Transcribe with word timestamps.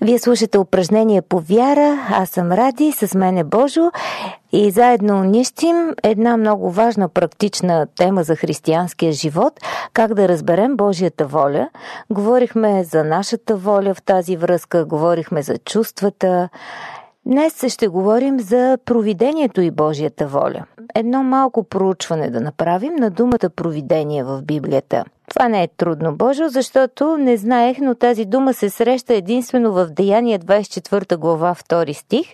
вие 0.00 0.18
слушате 0.18 0.58
упражнение 0.58 1.22
по 1.22 1.40
вяра. 1.40 2.06
Аз 2.10 2.30
съм 2.30 2.52
Ради, 2.52 2.92
с 2.92 3.14
мен 3.14 3.38
е 3.38 3.44
Божо 3.44 3.90
и 4.52 4.70
заедно 4.70 5.24
нищим 5.24 5.94
една 6.02 6.36
много 6.36 6.70
важна 6.70 7.08
практична 7.08 7.86
тема 7.96 8.22
за 8.22 8.36
християнския 8.36 9.12
живот 9.12 9.60
как 9.92 10.14
да 10.14 10.28
разберем 10.28 10.76
Божията 10.76 11.26
воля. 11.26 11.68
Говорихме 12.10 12.84
за 12.84 13.04
нашата 13.04 13.56
воля 13.56 13.94
в 13.94 14.02
тази 14.02 14.36
връзка, 14.36 14.84
говорихме 14.84 15.42
за 15.42 15.58
чувствата. 15.58 16.48
Днес 17.26 17.64
ще 17.68 17.88
говорим 17.88 18.40
за 18.40 18.78
провидението 18.84 19.60
и 19.60 19.70
Божията 19.70 20.26
воля. 20.26 20.64
Едно 20.94 21.22
малко 21.22 21.64
проучване 21.64 22.30
да 22.30 22.40
направим 22.40 22.94
на 22.94 23.10
думата 23.10 23.50
провидение 23.56 24.24
в 24.24 24.42
Библията. 24.42 25.04
Това 25.30 25.48
не 25.48 25.62
е 25.62 25.68
трудно, 25.68 26.16
Божо, 26.16 26.48
защото 26.48 27.16
не 27.16 27.36
знаех, 27.36 27.78
но 27.80 27.94
тази 27.94 28.24
дума 28.24 28.54
се 28.54 28.70
среща 28.70 29.14
единствено 29.14 29.72
в 29.72 29.86
Деяние 29.86 30.38
24 30.38 31.16
глава 31.16 31.54
2 31.54 31.92
стих, 31.92 32.26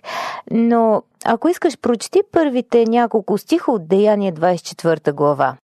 но 0.51 1.03
ако 1.25 1.49
искаш, 1.49 1.79
прочети 1.79 2.21
първите 2.33 2.85
няколко 2.87 3.39
стиха 3.39 3.73
от 3.73 3.89
Деяние 3.89 4.33
24 4.33 5.13
глава. 5.13 5.57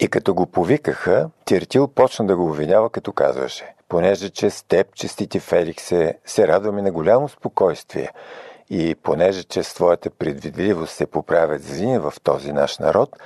И 0.00 0.08
като 0.08 0.34
го 0.34 0.46
повикаха, 0.46 1.28
Тиртил 1.44 1.88
почна 1.88 2.26
да 2.26 2.36
го 2.36 2.44
обвинява, 2.46 2.90
като 2.90 3.12
казваше, 3.12 3.74
понеже 3.92 4.30
че 4.30 4.50
с 4.50 4.62
теб, 4.62 4.94
честити 4.94 5.40
Феликсе, 5.40 6.18
се 6.24 6.48
радваме 6.48 6.82
на 6.82 6.92
голямо 6.92 7.28
спокойствие 7.28 8.10
и 8.70 8.94
понеже 9.02 9.44
че 9.44 9.62
с 9.62 9.74
твоята 9.74 10.10
предвидливост 10.10 10.94
се 10.94 11.06
поправят 11.06 11.62
злини 11.62 11.98
в 11.98 12.14
този 12.22 12.52
наш 12.52 12.78
народ, 12.78 13.16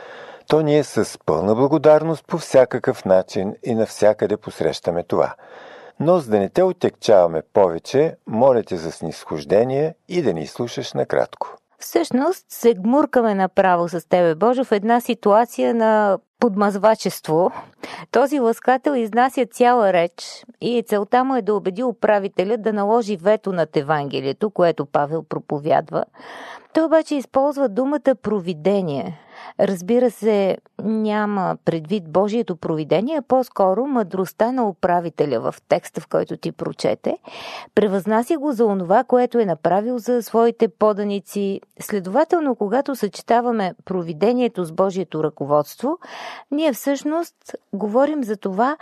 то 0.48 0.60
ние 0.60 0.84
с 0.84 1.18
пълна 1.26 1.54
благодарност 1.54 2.24
по 2.26 2.38
всякакъв 2.38 3.04
начин 3.04 3.54
и 3.62 3.74
навсякъде 3.74 4.36
посрещаме 4.36 5.02
това. 5.02 5.34
Но 6.00 6.18
за 6.18 6.30
да 6.30 6.38
не 6.38 6.48
те 6.48 6.62
отекчаваме 6.62 7.42
повече, 7.52 8.16
моля 8.26 8.62
те 8.62 8.76
за 8.76 8.92
снисхождение 8.92 9.94
и 10.08 10.22
да 10.22 10.32
ни 10.32 10.46
слушаш 10.46 10.92
накратко. 10.92 11.56
Всъщност 11.78 12.46
се 12.48 12.74
гмуркаме 12.74 13.34
направо 13.34 13.88
с 13.88 14.08
тебе, 14.08 14.34
Божо, 14.34 14.64
в 14.64 14.72
една 14.72 15.00
ситуация 15.00 15.74
на 15.74 16.18
подмазвачество. 16.40 17.52
Този 18.10 18.40
лъскател 18.40 18.92
изнася 18.92 19.46
цяла 19.46 19.92
реч 19.92 20.44
и 20.60 20.82
целта 20.86 21.24
му 21.24 21.36
е 21.36 21.42
да 21.42 21.54
убеди 21.54 21.82
управителя 21.82 22.56
да 22.56 22.72
наложи 22.72 23.16
вето 23.16 23.52
над 23.52 23.76
Евангелието, 23.76 24.50
което 24.50 24.86
Павел 24.86 25.22
проповядва. 25.22 26.04
Той 26.72 26.84
обаче 26.84 27.14
използва 27.14 27.68
думата 27.68 28.14
провидение. 28.22 29.18
Разбира 29.60 30.10
се, 30.10 30.58
няма 30.82 31.56
предвид 31.64 32.08
Божието 32.08 32.56
провидение, 32.56 33.16
а 33.16 33.22
по-скоро 33.22 33.86
мъдростта 33.86 34.52
на 34.52 34.68
управителя 34.68 35.40
в 35.40 35.54
текста, 35.68 36.00
в 36.00 36.08
който 36.08 36.36
ти 36.36 36.52
прочете. 36.52 37.18
Превъзнася 37.74 38.38
го 38.38 38.52
за 38.52 38.64
онова, 38.64 39.04
което 39.04 39.38
е 39.38 39.44
направил 39.44 39.98
за 39.98 40.22
своите 40.22 40.68
поданици. 40.68 41.60
Следователно, 41.80 42.56
когато 42.56 42.96
съчетаваме 42.96 43.74
провидението 43.84 44.64
с 44.64 44.72
Божието 44.72 45.24
ръководство, 45.24 45.98
ние 46.50 46.72
всъщност 46.72 47.34
говорим 47.72 48.24
за 48.24 48.36
това 48.36 48.76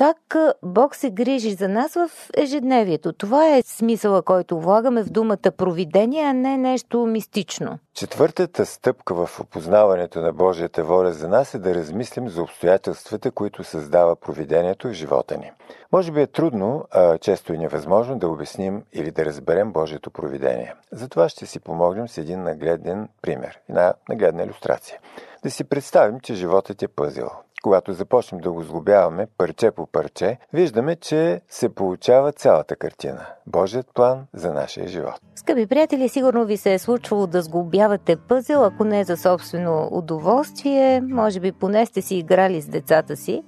как 0.00 0.36
Бог 0.62 0.96
се 0.96 1.10
грижи 1.10 1.54
за 1.54 1.68
нас 1.68 1.94
в 1.94 2.10
ежедневието. 2.36 3.12
Това 3.12 3.56
е 3.56 3.62
смисъла, 3.62 4.22
който 4.22 4.60
влагаме 4.60 5.02
в 5.02 5.10
думата 5.10 5.50
провидение, 5.56 6.22
а 6.22 6.32
не 6.32 6.56
нещо 6.56 7.06
мистично. 7.06 7.78
Четвъртата 7.94 8.66
стъпка 8.66 9.26
в 9.26 9.40
опознаването 9.40 10.20
на 10.20 10.32
Божията 10.32 10.84
воля 10.84 11.12
за 11.12 11.28
нас 11.28 11.54
е 11.54 11.58
да 11.58 11.74
размислим 11.74 12.28
за 12.28 12.42
обстоятелствата, 12.42 13.30
които 13.30 13.64
създава 13.64 14.16
провидението 14.16 14.88
в 14.88 14.92
живота 14.92 15.38
ни. 15.38 15.52
Може 15.92 16.12
би 16.12 16.20
е 16.20 16.26
трудно, 16.26 16.84
а 16.90 17.18
често 17.18 17.54
и 17.54 17.58
невъзможно 17.58 18.18
да 18.18 18.28
обясним 18.28 18.82
или 18.92 19.10
да 19.10 19.24
разберем 19.24 19.72
Божието 19.72 20.10
провидение. 20.10 20.74
Затова 20.92 21.28
ще 21.28 21.46
си 21.46 21.60
помогнем 21.60 22.08
с 22.08 22.18
един 22.18 22.42
нагледен 22.42 23.08
пример, 23.22 23.60
една 23.68 23.94
нагледна 24.08 24.42
иллюстрация. 24.42 24.98
Да 25.42 25.50
си 25.50 25.64
представим, 25.64 26.20
че 26.20 26.34
животът 26.34 26.82
е 26.82 26.88
пъзел. 26.88 27.30
Когато 27.62 27.92
започнем 27.92 28.40
да 28.40 28.52
го 28.52 28.62
сглобяваме 28.62 29.26
парче 29.38 29.70
по 29.70 29.86
парче, 29.86 30.38
виждаме, 30.52 30.96
че 30.96 31.40
се 31.48 31.68
получава 31.68 32.32
цялата 32.32 32.76
картина. 32.76 33.26
Божият 33.46 33.86
план 33.94 34.26
за 34.34 34.52
нашия 34.52 34.88
живот. 34.88 35.20
Скъпи 35.34 35.66
приятели, 35.66 36.08
сигурно 36.08 36.44
ви 36.44 36.56
се 36.56 36.74
е 36.74 36.78
случвало 36.78 37.26
да 37.26 37.42
сглобявате 37.42 38.16
пъзел, 38.16 38.64
ако 38.64 38.84
не 38.84 39.04
за 39.04 39.16
собствено 39.16 39.88
удоволствие, 39.92 41.00
може 41.00 41.40
би 41.40 41.52
поне 41.52 41.86
сте 41.86 42.02
си 42.02 42.16
играли 42.16 42.60
с 42.60 42.66
децата 42.66 43.16
си 43.16 43.42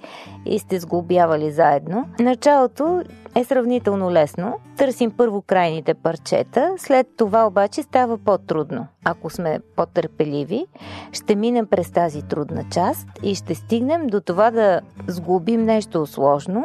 и 0.47 0.59
сте 0.59 0.81
сглобявали 0.81 1.51
заедно. 1.51 2.09
Началото 2.21 3.03
е 3.35 3.45
сравнително 3.45 4.11
лесно. 4.11 4.59
Търсим 4.77 5.11
първо 5.11 5.43
крайните 5.43 5.95
парчета, 5.95 6.75
след 6.77 7.07
това 7.17 7.47
обаче 7.47 7.83
става 7.83 8.19
по-трудно. 8.19 8.87
Ако 9.05 9.31
сме 9.31 9.61
по-търпеливи, 9.77 10.67
ще 11.13 11.37
минем 11.37 11.67
през 11.67 11.91
тази 11.91 12.23
трудна 12.23 12.65
част 12.73 13.09
и 13.23 13.35
ще 13.35 13.55
стигнем 13.55 14.07
до 14.07 14.21
това 14.21 14.51
да 14.51 14.81
сглобим 15.09 15.65
нещо 15.65 16.07
сложно 16.07 16.65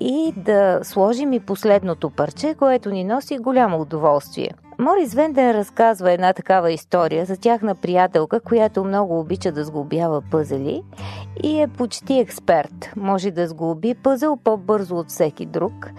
и 0.00 0.32
да 0.36 0.80
сложим 0.82 1.32
и 1.32 1.40
последното 1.40 2.10
парче, 2.10 2.54
което 2.58 2.90
ни 2.90 3.04
носи 3.04 3.38
голямо 3.38 3.80
удоволствие. 3.80 4.50
Морис 4.80 5.14
Венден 5.14 5.50
разказва 5.50 6.12
една 6.12 6.32
такава 6.32 6.72
история 6.72 7.24
за 7.24 7.36
тяхна 7.36 7.74
приятелка, 7.74 8.40
която 8.40 8.84
много 8.84 9.20
обича 9.20 9.52
да 9.52 9.64
сглобява 9.64 10.22
пъзели 10.30 10.82
и 11.42 11.60
е 11.60 11.68
почти 11.68 12.18
експерт. 12.18 12.90
Може 12.96 13.30
да 13.30 13.48
сглоби 13.48 13.94
пъзел 13.94 14.36
по-бързо 14.44 14.96
от 14.96 15.08
всеки 15.08 15.46
друг. 15.46 15.90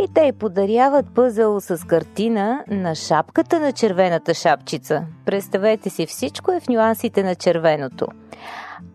И 0.00 0.08
те 0.14 0.26
й 0.26 0.32
подаряват 0.32 1.06
пъзел 1.14 1.60
с 1.60 1.86
картина 1.86 2.64
на 2.68 2.94
шапката 2.94 3.60
на 3.60 3.72
червената 3.72 4.34
шапчица. 4.34 5.02
Представете 5.24 5.90
си, 5.90 6.06
всичко 6.06 6.52
е 6.52 6.60
в 6.60 6.68
нюансите 6.68 7.22
на 7.22 7.34
червеното. 7.34 8.06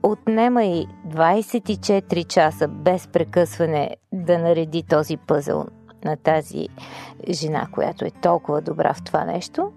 Отнема 0.04 0.64
и 0.64 0.88
24 1.08 2.28
часа 2.28 2.68
без 2.68 3.08
прекъсване 3.08 3.96
да 4.14 4.38
нареди 4.38 4.84
този 4.84 5.18
пъзел 5.18 5.66
на 6.06 6.18
тази 6.18 6.68
жена, 7.30 7.68
която 7.72 8.06
е 8.06 8.12
толкова 8.12 8.62
добра 8.62 8.94
в 8.94 9.04
това 9.04 9.26
нещо. 9.26 9.72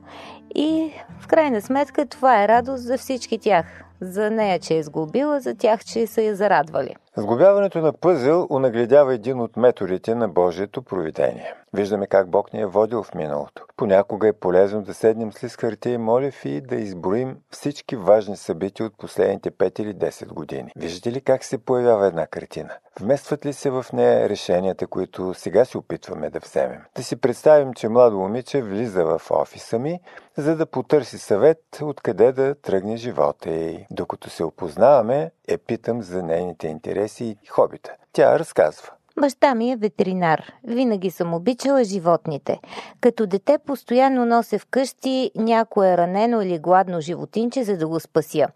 И 0.55 0.93
в 1.21 1.27
крайна 1.27 1.61
сметка 1.61 2.07
това 2.07 2.45
е 2.45 2.49
радост 2.49 2.83
за 2.83 2.99
всички 2.99 3.39
тях. 3.39 3.85
За 4.01 4.31
нея, 4.31 4.59
че 4.59 4.77
е 4.77 4.83
сглобила, 4.83 5.41
за 5.41 5.55
тях, 5.55 5.85
че 5.85 6.07
са 6.07 6.23
я 6.23 6.37
зарадвали. 6.37 6.97
Сглобяването 7.17 7.81
на 7.81 7.93
пъзел 7.93 8.47
унагледява 8.51 9.15
един 9.15 9.41
от 9.41 9.57
методите 9.57 10.15
на 10.15 10.29
Божието 10.29 10.83
провидение. 10.83 11.55
Виждаме 11.75 12.07
как 12.07 12.31
Бог 12.31 12.53
ни 12.53 12.61
е 12.61 12.67
водил 12.67 13.03
в 13.03 13.15
миналото. 13.15 13.65
Понякога 13.77 14.29
е 14.29 14.33
полезно 14.33 14.83
да 14.83 14.95
седнем 14.95 15.33
с 15.33 15.45
лист 15.45 15.61
хартия 15.61 15.95
и 15.95 15.99
молив 15.99 16.45
и 16.45 16.61
да 16.61 16.77
изброим 16.77 17.37
всички 17.51 17.97
важни 17.97 18.37
събития 18.37 18.87
от 18.87 18.99
последните 18.99 19.51
5 19.51 19.81
или 19.81 19.95
10 19.95 20.27
години. 20.27 20.73
Виждате 20.77 21.13
ли 21.13 21.21
как 21.21 21.45
се 21.45 21.59
появява 21.59 22.07
една 22.07 22.27
картина? 22.27 22.71
Вместват 23.01 23.47
ли 23.47 23.53
се 23.53 23.71
в 23.71 23.87
нея 23.93 24.29
решенията, 24.29 24.87
които 24.87 25.35
сега 25.35 25.65
се 25.65 25.79
опитваме 25.79 26.31
да 26.31 26.39
вземем? 26.39 26.81
Да 26.97 27.03
си 27.03 27.17
представим, 27.17 27.75
че 27.75 27.89
младо 27.89 28.19
момиче 28.19 28.63
влиза 28.63 29.05
в 29.05 29.21
офиса 29.31 29.79
ми, 29.79 30.01
за 30.37 30.57
да 30.57 30.67
потърси 30.67 31.19
съвет 31.19 31.79
откъде 31.83 32.33
да 32.33 32.55
тръгне 32.55 32.97
живота 32.97 33.51
и 33.51 33.87
докато 33.91 34.31
се 34.31 34.45
опознаваме, 34.45 35.31
я 35.51 35.59
питам 35.59 36.03
за 36.03 36.23
нейните 36.23 36.67
интереси 36.67 37.25
и 37.25 37.47
хобита. 37.47 37.93
Тя 38.13 38.39
разказва. 38.39 38.91
Баща 39.21 39.55
ми 39.55 39.73
е 39.73 39.77
ветеринар. 39.77 40.53
Винаги 40.65 41.11
съм 41.11 41.35
обичала 41.35 41.85
животните. 41.85 42.61
Като 43.01 43.27
дете 43.27 43.59
постоянно 43.67 44.27
нося 44.27 44.59
вкъщи 44.59 45.31
някое 45.37 45.97
ранено 45.97 46.43
или 46.43 46.59
гладно 46.59 47.01
животинче, 47.01 47.65
за 47.65 47.77
да 47.77 47.89
го 47.89 48.01
спася. 48.01 48.49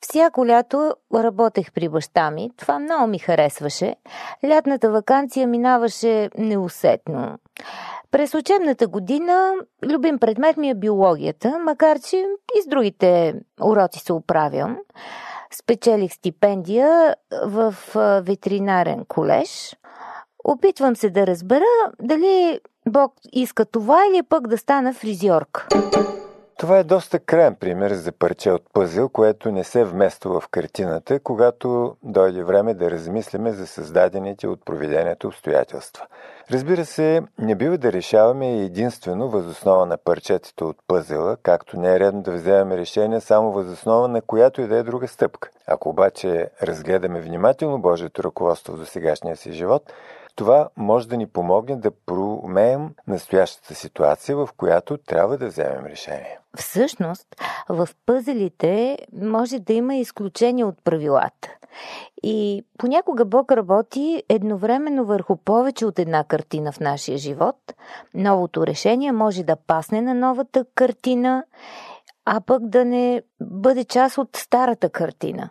Всяко 0.00 0.46
лято 0.46 0.94
работех 1.14 1.72
при 1.72 1.88
баща 1.88 2.30
ми. 2.30 2.50
Това 2.56 2.78
много 2.78 3.06
ми 3.06 3.18
харесваше. 3.18 3.96
Лятната 4.48 4.90
вакансия 4.90 5.46
минаваше 5.46 6.30
неусетно. 6.38 7.38
През 8.10 8.34
учебната 8.34 8.86
година 8.86 9.54
любим 9.84 10.18
предмет 10.18 10.56
ми 10.56 10.70
е 10.70 10.74
биологията, 10.74 11.58
макар 11.58 12.00
че 12.00 12.16
и 12.58 12.62
с 12.62 12.66
другите 12.66 13.34
уроци 13.62 13.98
се 13.98 14.12
оправям. 14.12 14.78
Спечелих 15.52 16.12
стипендия 16.12 17.16
в 17.44 17.74
ветеринарен 18.22 19.04
колеж. 19.08 19.76
Опитвам 20.44 20.96
се 20.96 21.10
да 21.10 21.26
разбера 21.26 21.64
дали 22.02 22.60
Бог 22.88 23.14
иска 23.32 23.64
това 23.64 24.06
или 24.06 24.22
пък 24.22 24.48
да 24.48 24.58
стана 24.58 24.94
фризьорка. 24.94 25.66
Това 26.58 26.78
е 26.78 26.84
доста 26.84 27.18
крайен 27.18 27.54
пример 27.54 27.92
за 27.92 28.12
парче 28.12 28.50
от 28.50 28.62
пъзел, 28.72 29.08
което 29.08 29.52
не 29.52 29.64
се 29.64 29.84
вмества 29.84 30.40
в 30.40 30.48
картината, 30.48 31.20
когато 31.20 31.96
дойде 32.02 32.42
време 32.42 32.74
да 32.74 32.90
размислиме 32.90 33.52
за 33.52 33.66
създадените 33.66 34.48
от 34.48 34.64
проведението 34.64 35.26
обстоятелства. 35.26 36.06
Разбира 36.50 36.84
се, 36.84 37.22
не 37.38 37.54
бива 37.54 37.78
да 37.78 37.92
решаваме 37.92 38.62
единствено 38.62 39.28
възоснова 39.28 39.86
на 39.86 39.96
парчетата 39.96 40.64
от 40.64 40.76
пъзела, 40.86 41.36
както 41.42 41.80
не 41.80 41.94
е 41.94 42.00
редно 42.00 42.22
да 42.22 42.32
вземем 42.32 42.78
решение 42.78 43.20
само 43.20 43.52
възоснова 43.52 44.08
на 44.08 44.22
която 44.22 44.60
и 44.60 44.66
да 44.66 44.76
е 44.76 44.82
друга 44.82 45.08
стъпка. 45.08 45.50
Ако 45.66 45.88
обаче 45.88 46.50
разгледаме 46.62 47.20
внимателно 47.20 47.78
Божието 47.78 48.24
ръководство 48.24 48.72
в 48.72 48.78
досегашния 48.78 49.36
си 49.36 49.52
живот, 49.52 49.92
това 50.38 50.68
може 50.76 51.08
да 51.08 51.16
ни 51.16 51.26
помогне 51.26 51.76
да 51.76 51.90
проумеем 51.90 52.94
настоящата 53.06 53.74
ситуация, 53.74 54.36
в 54.36 54.48
която 54.56 54.96
трябва 54.98 55.38
да 55.38 55.46
вземем 55.46 55.86
решение. 55.86 56.38
Всъщност, 56.56 57.26
в 57.68 57.88
пъзелите 58.06 58.98
може 59.12 59.58
да 59.58 59.72
има 59.72 59.94
изключение 59.94 60.64
от 60.64 60.84
правилата. 60.84 61.48
И 62.22 62.64
понякога 62.78 63.24
Бог 63.24 63.52
работи 63.52 64.22
едновременно 64.28 65.04
върху 65.04 65.36
повече 65.36 65.86
от 65.86 65.98
една 65.98 66.24
картина 66.24 66.72
в 66.72 66.80
нашия 66.80 67.18
живот. 67.18 67.56
Новото 68.14 68.66
решение 68.66 69.12
може 69.12 69.42
да 69.42 69.56
пасне 69.56 70.00
на 70.00 70.14
новата 70.14 70.64
картина 70.74 71.44
а 72.30 72.40
пък 72.40 72.68
да 72.68 72.84
не 72.84 73.22
бъде 73.40 73.84
част 73.84 74.18
от 74.18 74.36
старата 74.36 74.90
картина. 74.90 75.50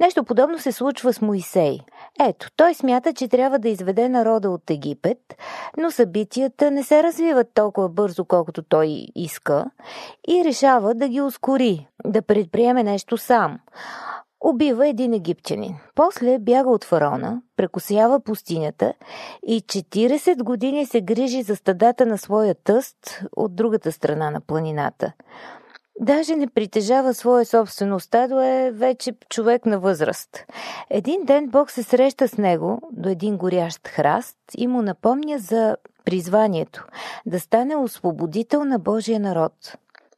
Нещо 0.00 0.24
подобно 0.24 0.58
се 0.58 0.72
случва 0.72 1.12
с 1.12 1.20
Моисей. 1.20 1.78
Ето, 2.20 2.48
той 2.56 2.74
смята, 2.74 3.12
че 3.12 3.28
трябва 3.28 3.58
да 3.58 3.68
изведе 3.68 4.08
народа 4.08 4.50
от 4.50 4.70
Египет, 4.70 5.18
но 5.76 5.90
събитията 5.90 6.70
не 6.70 6.82
се 6.82 7.02
развиват 7.02 7.46
толкова 7.54 7.88
бързо, 7.88 8.24
колкото 8.24 8.62
той 8.62 9.06
иска 9.14 9.64
и 10.28 10.44
решава 10.44 10.94
да 10.94 11.08
ги 11.08 11.20
ускори, 11.20 11.88
да 12.04 12.22
предприеме 12.22 12.82
нещо 12.82 13.16
сам. 13.16 13.58
Убива 14.40 14.88
един 14.88 15.12
египтянин. 15.12 15.74
После 15.94 16.38
бяга 16.38 16.70
от 16.70 16.84
фараона, 16.84 17.42
прекосява 17.56 18.20
пустинята 18.20 18.94
и 19.46 19.60
40 19.60 20.42
години 20.42 20.86
се 20.86 21.00
грижи 21.00 21.42
за 21.42 21.56
стадата 21.56 22.06
на 22.06 22.18
своя 22.18 22.54
тъст 22.54 23.20
от 23.36 23.56
другата 23.56 23.92
страна 23.92 24.30
на 24.30 24.40
планината. 24.40 25.12
Даже 26.00 26.36
не 26.36 26.46
притежава 26.46 27.14
своя 27.14 27.44
собствено 27.44 28.00
стадо, 28.00 28.40
е 28.40 28.70
вече 28.70 29.12
човек 29.28 29.66
на 29.66 29.78
възраст. 29.78 30.44
Един 30.90 31.24
ден 31.24 31.48
Бог 31.48 31.70
се 31.70 31.82
среща 31.82 32.28
с 32.28 32.38
него 32.38 32.80
до 32.92 33.08
един 33.08 33.36
горящ 33.36 33.88
храст 33.88 34.36
и 34.56 34.66
му 34.66 34.82
напомня 34.82 35.38
за 35.38 35.76
призванието 36.04 36.86
да 37.26 37.40
стане 37.40 37.76
освободител 37.76 38.64
на 38.64 38.78
Божия 38.78 39.20
народ. 39.20 39.52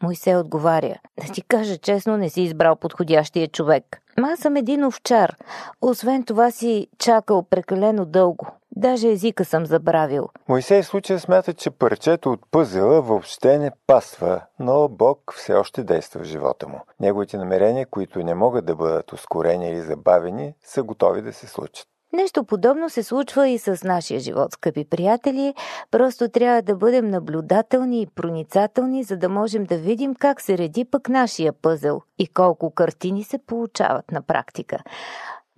Моисей 0.02 0.36
отговаря, 0.36 0.94
да 1.26 1.32
ти 1.32 1.42
кажа 1.42 1.78
честно, 1.78 2.16
не 2.16 2.30
си 2.30 2.42
избрал 2.42 2.76
подходящия 2.76 3.48
човек. 3.48 4.02
Аз 4.24 4.38
съм 4.38 4.56
един 4.56 4.84
овчар. 4.84 5.36
Освен 5.82 6.24
това 6.24 6.50
си 6.50 6.86
чакал 6.98 7.42
прекалено 7.42 8.04
дълго. 8.04 8.46
Даже 8.76 9.08
езика 9.08 9.44
съм 9.44 9.66
забравил. 9.66 10.28
Моисей 10.48 10.82
в 10.82 10.86
случая 10.86 11.18
смята, 11.20 11.54
че 11.54 11.70
парчето 11.70 12.32
от 12.32 12.40
пъзела 12.50 13.02
въобще 13.02 13.58
не 13.58 13.70
пасва, 13.86 14.40
но 14.58 14.88
Бог 14.88 15.34
все 15.36 15.54
още 15.54 15.82
действа 15.82 16.20
в 16.20 16.24
живота 16.24 16.68
му. 16.68 16.80
Неговите 17.00 17.36
намерения, 17.38 17.86
които 17.86 18.22
не 18.22 18.34
могат 18.34 18.64
да 18.64 18.76
бъдат 18.76 19.12
ускорени 19.12 19.70
или 19.70 19.80
забавени, 19.80 20.54
са 20.64 20.82
готови 20.82 21.22
да 21.22 21.32
се 21.32 21.46
случат. 21.46 21.86
Нещо 22.12 22.44
подобно 22.44 22.90
се 22.90 23.02
случва 23.02 23.48
и 23.48 23.58
с 23.58 23.84
нашия 23.84 24.20
живот, 24.20 24.52
скъпи 24.52 24.84
приятели. 24.84 25.54
Просто 25.90 26.28
трябва 26.28 26.62
да 26.62 26.76
бъдем 26.76 27.10
наблюдателни 27.10 28.02
и 28.02 28.06
проницателни, 28.06 29.04
за 29.04 29.16
да 29.16 29.28
можем 29.28 29.64
да 29.64 29.76
видим 29.76 30.14
как 30.14 30.40
се 30.40 30.58
реди 30.58 30.84
пък 30.84 31.08
нашия 31.08 31.52
пъзел 31.52 32.02
и 32.18 32.26
колко 32.26 32.70
картини 32.70 33.24
се 33.24 33.38
получават 33.38 34.12
на 34.12 34.22
практика. 34.22 34.78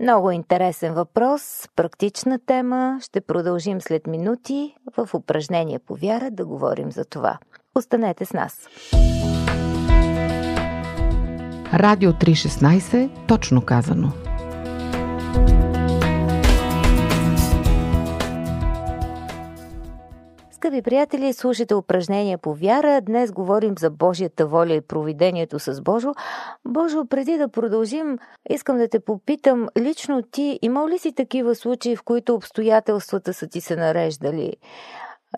Много 0.01 0.31
интересен 0.31 0.95
въпрос, 0.95 1.69
практична 1.77 2.39
тема. 2.47 2.99
Ще 3.03 3.21
продължим 3.21 3.81
след 3.81 4.07
минути 4.07 4.75
в 4.97 5.15
упражнение 5.15 5.79
по 5.79 5.95
вяра 5.95 6.31
да 6.31 6.47
говорим 6.47 6.93
за 6.93 7.05
това. 7.05 7.39
Останете 7.75 8.25
с 8.25 8.33
нас. 8.33 8.69
Радио 11.75 12.13
316, 12.13 13.11
точно 13.29 13.63
казано. 13.63 14.13
Скъпи 20.73 20.83
приятели, 20.83 21.33
слушате 21.33 21.75
упражнения 21.75 22.39
по 22.39 22.55
вяра. 22.55 23.01
Днес 23.01 23.33
говорим 23.33 23.75
за 23.79 23.91
Божията 23.91 24.47
воля 24.47 24.75
и 24.75 24.81
провидението 24.81 25.59
с 25.59 25.81
Божо. 25.81 26.15
Божо, 26.65 27.05
преди 27.11 27.39
да 27.39 27.49
продължим, 27.49 28.19
искам 28.51 28.79
да 28.79 28.89
те 28.89 29.01
попитам, 29.01 29.69
лично 29.79 30.23
ти 30.23 30.59
имал 30.63 30.89
ли 30.89 30.99
си 30.99 31.13
такива 31.13 31.55
случаи, 31.55 31.97
в 31.97 32.03
които 32.03 32.35
обстоятелствата 32.35 33.35
са 33.35 33.49
ти 33.49 33.61
се 33.61 33.77
нареждали? 33.77 34.53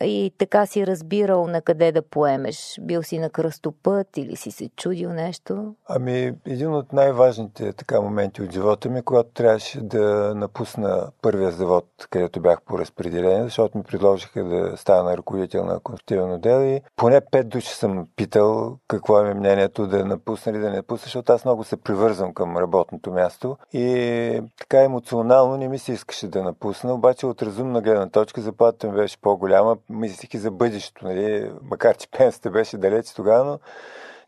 И 0.03 0.33
така 0.39 0.67
си 0.67 0.87
разбирал 0.87 1.47
на 1.47 1.63
къде 1.63 1.93
да 1.93 2.03
поемеш? 2.03 2.79
Бил 2.81 3.03
си 3.03 3.19
на 3.19 3.31
кръстопът 3.31 4.17
или 4.17 4.37
си 4.37 4.51
се 4.51 4.69
чудил 4.77 5.13
нещо? 5.13 5.75
Ами, 5.89 6.35
един 6.47 6.75
от 6.75 6.93
най-важните 6.93 7.73
така 7.73 8.01
моменти 8.01 8.43
от 8.43 8.53
живота 8.53 8.89
ми, 8.89 9.03
когато 9.03 9.31
трябваше 9.31 9.81
да 9.81 10.35
напусна 10.35 11.11
първия 11.23 11.51
завод, 11.51 11.87
където 12.11 12.41
бях 12.41 12.63
по 12.63 12.79
разпределение, 12.79 13.43
защото 13.43 13.79
ми 13.79 13.85
предложиха 13.85 14.45
да 14.45 14.77
стана 14.77 15.17
ръководител 15.17 15.65
на 15.65 15.81
конструктивен 15.81 16.33
отдел 16.33 16.65
и 16.65 16.81
поне 16.97 17.21
пет 17.21 17.49
души 17.49 17.75
съм 17.75 18.09
питал 18.17 18.79
какво 18.89 19.21
е 19.21 19.35
мнението 19.35 19.87
да 19.87 20.05
напусна 20.05 20.53
или 20.53 20.59
да 20.59 20.71
не 20.71 20.77
напусна, 20.77 21.05
защото 21.05 21.33
аз 21.33 21.45
много 21.45 21.65
се 21.65 21.77
привързвам 21.77 22.35
към 22.35 22.57
работното 22.57 23.13
място 23.13 23.57
и 23.73 24.41
така 24.59 24.83
емоционално 24.83 25.57
не 25.57 25.69
ми 25.69 25.79
се 25.79 25.93
искаше 25.93 26.29
да 26.29 26.43
напусна, 26.43 26.95
обаче 26.95 27.27
от 27.27 27.43
разумна 27.43 27.81
гледна 27.81 28.09
точка 28.09 28.41
заплатата 28.41 28.87
ми 28.87 28.97
беше 28.97 29.21
по-голяма, 29.21 29.77
мислих 29.91 30.35
и 30.35 30.39
за 30.39 30.51
бъдещето, 30.51 31.05
нали? 31.05 31.51
макар 31.63 31.97
че 31.97 32.09
пенсията 32.19 32.51
беше 32.51 32.79
далеч 32.79 33.15
тогава, 33.15 33.45
но 33.45 33.59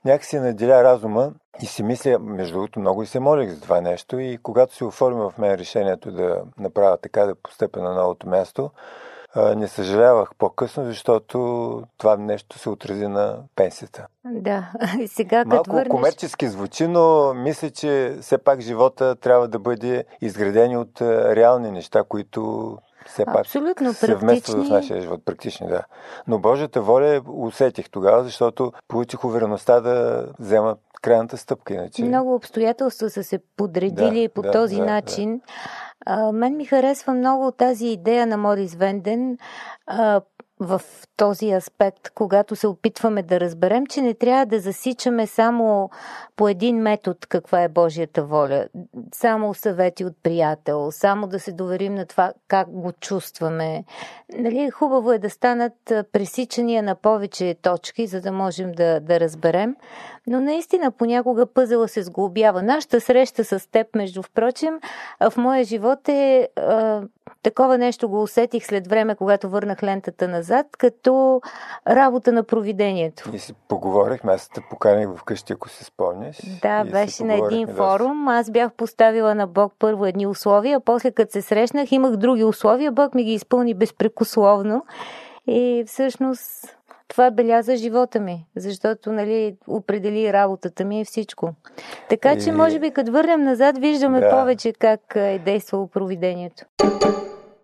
някакси 0.04 0.38
наделя 0.38 0.84
разума 0.84 1.32
и 1.62 1.66
си 1.66 1.82
мисля, 1.82 2.18
между 2.18 2.54
другото, 2.54 2.80
много 2.80 3.02
и 3.02 3.06
се 3.06 3.20
молих 3.20 3.50
за 3.50 3.60
това 3.60 3.80
нещо 3.80 4.18
и 4.18 4.38
когато 4.42 4.74
се 4.74 4.84
оформи 4.84 5.20
в 5.20 5.38
мен 5.38 5.54
решението 5.54 6.12
да 6.12 6.42
направя 6.58 6.98
така, 6.98 7.26
да 7.26 7.34
постъпя 7.34 7.80
на 7.80 7.94
новото 7.94 8.28
място, 8.28 8.70
не 9.56 9.68
съжалявах 9.68 10.30
по-късно, 10.38 10.84
защото 10.84 11.82
това 11.98 12.16
нещо 12.16 12.58
се 12.58 12.68
отрази 12.68 13.06
на 13.06 13.38
пенсията. 13.56 14.06
Да, 14.24 14.72
и 15.00 15.08
сега 15.08 15.38
като 15.38 15.48
Малко 15.48 15.72
върнеш... 15.72 15.90
комерчески 15.90 16.48
звучи, 16.48 16.86
но 16.86 17.34
мисля, 17.34 17.70
че 17.70 18.16
все 18.20 18.38
пак 18.38 18.60
живота 18.60 19.16
трябва 19.16 19.48
да 19.48 19.58
бъде 19.58 20.04
изграден 20.20 20.76
от 20.76 21.02
реални 21.02 21.70
неща, 21.70 22.04
които 22.08 22.78
все 23.06 23.24
пак 23.24 23.36
Абсолютно 23.36 23.92
се 23.92 24.14
вмества 24.14 24.64
в 24.64 24.68
нашия 24.68 25.00
живот. 25.00 25.20
Практични, 25.24 25.68
да. 25.68 25.82
Но 26.26 26.38
Божията 26.38 26.82
воля 26.82 27.20
усетих 27.28 27.90
тогава, 27.90 28.24
защото 28.24 28.72
получих 28.88 29.24
увереността 29.24 29.80
да 29.80 30.26
взема 30.38 30.76
крайната 31.02 31.36
стъпка. 31.36 31.74
Иначе... 31.74 32.04
Много 32.04 32.34
обстоятелства 32.34 33.10
са 33.10 33.24
се 33.24 33.38
подредили 33.56 34.22
Да, 34.22 34.34
по 34.34 34.42
да, 34.42 34.50
този 34.50 34.76
да, 34.76 34.84
начин. 34.84 35.40
А, 36.06 36.32
мен 36.32 36.56
ми 36.56 36.64
харесва 36.64 37.14
много 37.14 37.52
тази 37.52 37.86
идея 37.86 38.26
на 38.26 38.36
Морис 38.36 38.74
Венден 38.74 39.38
а, 39.86 40.20
в 40.60 40.80
този 41.16 41.52
аспект, 41.52 42.10
когато 42.10 42.56
се 42.56 42.66
опитваме 42.66 43.22
да 43.22 43.40
разберем, 43.40 43.86
че 43.86 44.00
не 44.00 44.14
трябва 44.14 44.46
да 44.46 44.60
засичаме 44.60 45.26
само 45.26 45.90
по 46.36 46.48
един 46.48 46.76
метод 46.76 47.18
каква 47.28 47.62
е 47.62 47.68
Божията 47.68 48.24
воля. 48.24 48.68
Само 49.14 49.54
съвети 49.54 50.04
от 50.04 50.14
приятел, 50.22 50.88
само 50.92 51.26
да 51.26 51.40
се 51.40 51.52
доверим 51.52 51.94
на 51.94 52.06
това 52.06 52.32
как 52.48 52.70
го 52.70 52.92
чувстваме. 52.92 53.84
Нали, 54.38 54.70
хубаво 54.70 55.12
е 55.12 55.18
да 55.18 55.30
станат 55.30 55.92
пресичания 56.12 56.82
на 56.82 56.94
повече 56.94 57.56
точки, 57.62 58.06
за 58.06 58.20
да 58.20 58.32
можем 58.32 58.72
да, 58.72 59.00
да 59.00 59.20
разберем. 59.20 59.76
Но 60.26 60.40
наистина 60.40 60.90
понякога 60.90 61.46
пъзела 61.46 61.88
се 61.88 62.02
сглобява. 62.02 62.62
Нашата 62.62 63.00
среща 63.00 63.44
с 63.44 63.70
теб, 63.70 63.94
между 63.94 64.22
впрочем, 64.22 64.80
в 65.30 65.36
моя 65.36 65.64
живот 65.64 66.08
е 66.08 66.48
такова 67.46 67.78
нещо 67.78 68.08
го 68.08 68.22
усетих 68.22 68.66
след 68.66 68.86
време, 68.86 69.14
когато 69.14 69.48
върнах 69.48 69.82
лентата 69.82 70.28
назад, 70.28 70.66
като 70.78 71.40
работа 71.88 72.32
на 72.32 72.42
провидението. 72.42 73.30
И 73.34 73.38
си 73.38 73.54
поговорихме, 73.68 74.32
аз 74.32 74.48
те 74.48 74.60
поканих 74.70 75.08
вкъщи, 75.16 75.52
ако 75.52 75.68
си 75.68 75.84
спомняш. 75.84 76.36
Да, 76.62 76.84
беше 76.84 77.24
на 77.24 77.34
един 77.34 77.66
форум. 77.66 78.28
Аз 78.28 78.50
бях 78.50 78.72
поставила 78.72 79.34
на 79.34 79.46
Бог 79.46 79.72
първо 79.78 80.06
едни 80.06 80.26
условия, 80.26 80.76
а 80.76 80.80
после 80.80 81.10
като 81.10 81.32
се 81.32 81.42
срещнах, 81.42 81.92
имах 81.92 82.16
други 82.16 82.44
условия. 82.44 82.92
Бог 82.92 83.14
ми 83.14 83.24
ги 83.24 83.32
изпълни 83.32 83.74
безпрекословно. 83.74 84.84
И 85.46 85.84
всъщност 85.86 86.76
това 87.08 87.30
беляза 87.30 87.76
живота 87.76 88.20
ми, 88.20 88.46
защото 88.56 89.12
нали, 89.12 89.56
определи 89.68 90.32
работата 90.32 90.84
ми 90.84 91.00
и 91.00 91.04
всичко. 91.04 91.50
Така 92.08 92.38
че, 92.38 92.48
И- 92.48 92.52
може 92.52 92.78
би, 92.78 92.90
като 92.90 93.12
върнем 93.12 93.42
назад, 93.42 93.78
виждаме 93.78 94.20
Да. 94.20 94.30
повече 94.30 94.72
как 94.72 95.00
е 95.14 95.40
действало 95.44 95.86
провидението. 95.86 96.64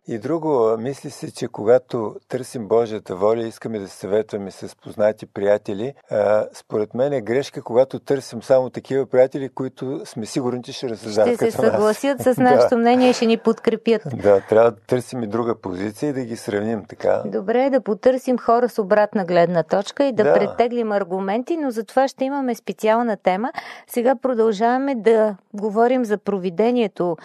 И 0.09 0.19
друго, 0.19 0.77
мисли 0.79 1.11
се, 1.11 1.35
че 1.35 1.49
когато 1.49 2.17
търсим 2.29 2.69
Божията 2.69 3.17
воля, 3.17 3.43
искаме 3.43 3.79
да 3.79 3.89
се 3.89 3.97
съветваме 3.97 4.51
с 4.51 4.77
познати 4.77 5.27
приятели, 5.27 5.95
а, 6.11 6.47
според 6.53 6.95
мен 6.95 7.13
е 7.13 7.21
грешка, 7.21 7.63
когато 7.63 7.99
търсим 7.99 8.43
само 8.43 8.71
такива 8.71 9.07
приятели, 9.07 9.49
които 9.49 10.01
сме 10.05 10.27
сигурни, 10.27 10.63
че 10.63 10.73
ще 10.73 10.89
разсъждават 10.89 11.35
Ще 11.35 11.51
се 11.51 11.57
съгласят 11.57 12.27
нас. 12.27 12.37
с 12.37 12.39
нашето 12.43 12.77
мнение 12.77 13.11
и 13.11 13.13
ще 13.13 13.27
ни 13.27 13.37
подкрепят. 13.37 14.03
Да, 14.23 14.41
трябва 14.41 14.71
да 14.71 14.77
търсим 14.77 15.23
и 15.23 15.27
друга 15.27 15.55
позиция 15.61 16.11
и 16.11 16.13
да 16.13 16.25
ги 16.25 16.37
сравним 16.37 16.85
така. 16.89 17.23
Добре 17.27 17.65
е 17.65 17.71
да 17.71 17.81
потърсим 17.81 18.39
хора 18.39 18.69
с 18.69 18.79
обратна 18.79 19.25
гледна 19.25 19.63
точка 19.63 20.05
и 20.05 20.13
да, 20.13 20.25
да. 20.25 20.35
претеглим 20.35 20.93
аргументи, 20.93 21.57
но 21.57 21.71
за 21.71 21.85
това 21.85 22.09
ще 22.09 22.25
имаме 22.25 22.55
специална 22.55 23.17
тема. 23.17 23.53
Сега 23.87 24.17
продължаваме 24.17 24.95
да 24.95 25.37
говорим 25.55 26.05
за 26.05 26.19
провидението 26.19 27.17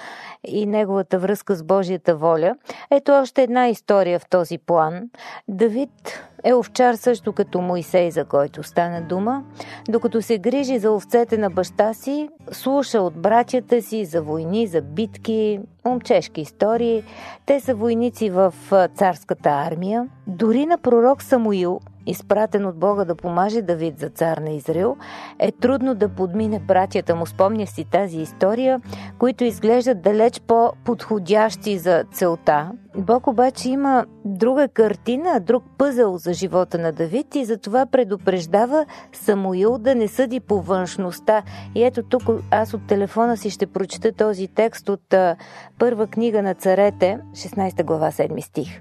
и 0.44 0.66
неговата 0.66 1.20
връзка 1.20 1.56
с 1.56 1.64
Божията 1.64 2.16
воля. 2.16 2.56
Ето 2.92 3.12
още 3.12 3.44
една 3.44 3.68
история 3.68 4.20
в 4.20 4.30
този 4.30 4.58
план. 4.58 5.10
Давид 5.48 6.24
е 6.44 6.54
овчар 6.54 6.94
също 6.94 7.34
като 7.34 7.62
Моисей, 7.62 8.12
за 8.12 8.26
който 8.26 8.64
стана 8.64 9.02
дума. 9.02 9.44
Докато 9.90 10.22
се 10.22 10.38
грижи 10.38 10.80
за 10.80 10.92
овцете 10.92 11.38
на 11.38 11.50
баща 11.50 11.94
си, 11.94 12.30
слуша 12.52 13.02
от 13.02 13.14
братята 13.22 13.82
си 13.82 14.06
за 14.06 14.22
войни, 14.22 14.68
за 14.68 14.82
битки, 14.82 15.60
момчешки 15.86 16.42
истории. 16.42 17.04
Те 17.46 17.60
са 17.60 17.76
войници 17.76 18.30
в 18.30 18.54
царската 18.96 19.50
армия. 19.50 20.08
Дори 20.28 20.66
на 20.66 20.78
пророк 20.78 21.24
Самуил 21.24 21.80
изпратен 22.08 22.66
от 22.66 22.80
Бога 22.80 23.06
да 23.06 23.16
помаже 23.16 23.62
Давид 23.62 24.00
за 24.00 24.10
цар 24.10 24.38
на 24.38 24.50
Израил, 24.50 24.98
е 25.40 25.52
трудно 25.52 25.96
да 25.96 26.10
подмине 26.10 26.60
братята 26.60 27.16
му. 27.16 27.26
Спомня 27.26 27.68
си 27.68 27.84
тази 27.84 28.18
история, 28.18 28.82
които 29.20 29.44
изглеждат 29.44 30.02
далеч 30.02 30.42
по-подходящи 30.48 31.78
за 31.78 32.04
целта. 32.12 32.72
Бог 32.98 33.28
обаче 33.28 33.70
има 33.70 34.06
друга 34.26 34.68
картина, 34.68 35.40
друг 35.40 35.64
пъзел 35.78 36.18
за 36.18 36.34
живота 36.34 36.78
на 36.78 36.92
Давид 36.92 37.36
и 37.36 37.46
затова 37.46 37.86
предупреждава 37.86 38.86
Самуил 39.14 39.78
да 39.78 39.96
не 39.96 40.08
съди 40.08 40.40
по 40.40 40.62
външността. 40.62 41.44
И 41.76 41.84
ето 41.84 42.04
тук 42.04 42.24
аз 42.52 42.74
от 42.74 42.88
телефона 42.88 43.38
си 43.38 43.50
ще 43.50 43.68
прочета 43.68 44.12
този 44.12 44.48
текст 44.48 44.90
от 44.90 45.14
а, 45.14 45.36
първа 45.80 46.08
книга 46.08 46.42
на 46.42 46.54
царете, 46.54 47.20
16 47.34 47.84
глава, 47.84 48.12
7 48.12 48.42
стих. 48.42 48.80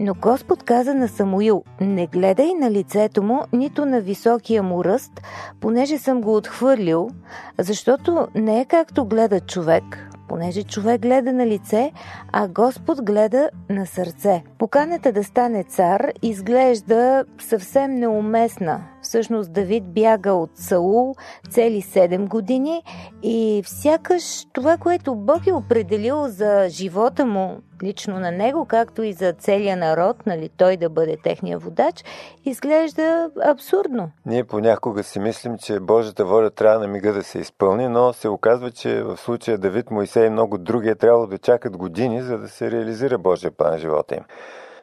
Но 0.00 0.14
Господ 0.14 0.62
каза 0.62 0.94
на 0.94 1.08
Самуил, 1.08 1.64
не 1.80 2.06
гледай 2.06 2.54
на 2.54 2.70
лицето 2.70 3.22
му, 3.22 3.42
нито 3.52 3.86
на 3.86 4.00
високия 4.00 4.62
му 4.62 4.84
ръст, 4.84 5.12
понеже 5.60 5.98
съм 5.98 6.20
го 6.20 6.36
отхвърлил, 6.36 7.10
защото 7.58 8.26
не 8.34 8.60
е 8.60 8.64
както 8.64 9.04
гледа 9.04 9.40
човек, 9.40 10.11
понеже 10.32 10.62
човек 10.62 11.00
гледа 11.00 11.32
на 11.32 11.46
лице, 11.46 11.92
а 12.32 12.48
Господ 12.48 13.04
гледа 13.04 13.50
на 13.70 13.86
сърце. 13.86 14.42
Поканата 14.58 15.12
да 15.12 15.24
стане 15.24 15.64
цар 15.64 16.12
изглежда 16.22 17.24
съвсем 17.38 17.94
неуместна. 17.94 18.91
Всъщност 19.02 19.52
Давид 19.52 19.84
бяга 19.84 20.32
от 20.32 20.50
Саул 20.54 21.14
цели 21.50 21.82
7 21.82 22.28
години 22.28 22.82
и 23.22 23.62
сякаш 23.66 24.44
това, 24.52 24.76
което 24.76 25.14
Бог 25.14 25.46
е 25.46 25.52
определил 25.52 26.28
за 26.28 26.66
живота 26.68 27.26
му, 27.26 27.60
лично 27.82 28.20
на 28.20 28.30
него, 28.30 28.64
както 28.64 29.02
и 29.02 29.12
за 29.12 29.32
целия 29.32 29.76
народ, 29.76 30.26
нали, 30.26 30.48
той 30.56 30.76
да 30.76 30.88
бъде 30.88 31.16
техния 31.24 31.58
водач, 31.58 32.04
изглежда 32.44 33.30
абсурдно. 33.44 34.10
Ние 34.26 34.44
понякога 34.44 35.02
си 35.02 35.20
мислим, 35.20 35.58
че 35.58 35.80
Божията 35.80 36.24
воля 36.24 36.50
трябва 36.50 36.78
на 36.78 36.88
мига 36.88 37.12
да 37.12 37.22
се 37.22 37.38
изпълни, 37.38 37.88
но 37.88 38.12
се 38.12 38.28
оказва, 38.28 38.70
че 38.70 39.02
в 39.02 39.16
случая 39.16 39.58
Давид, 39.58 39.90
Моисей 39.90 40.26
и 40.26 40.30
много 40.30 40.58
други 40.58 40.88
е 40.88 40.94
трябвало 40.94 41.26
да 41.26 41.38
чакат 41.38 41.76
години, 41.76 42.22
за 42.22 42.38
да 42.38 42.48
се 42.48 42.70
реализира 42.70 43.18
Божия 43.18 43.50
план 43.50 43.78
в 43.78 43.80
живота 43.80 44.14
им 44.14 44.22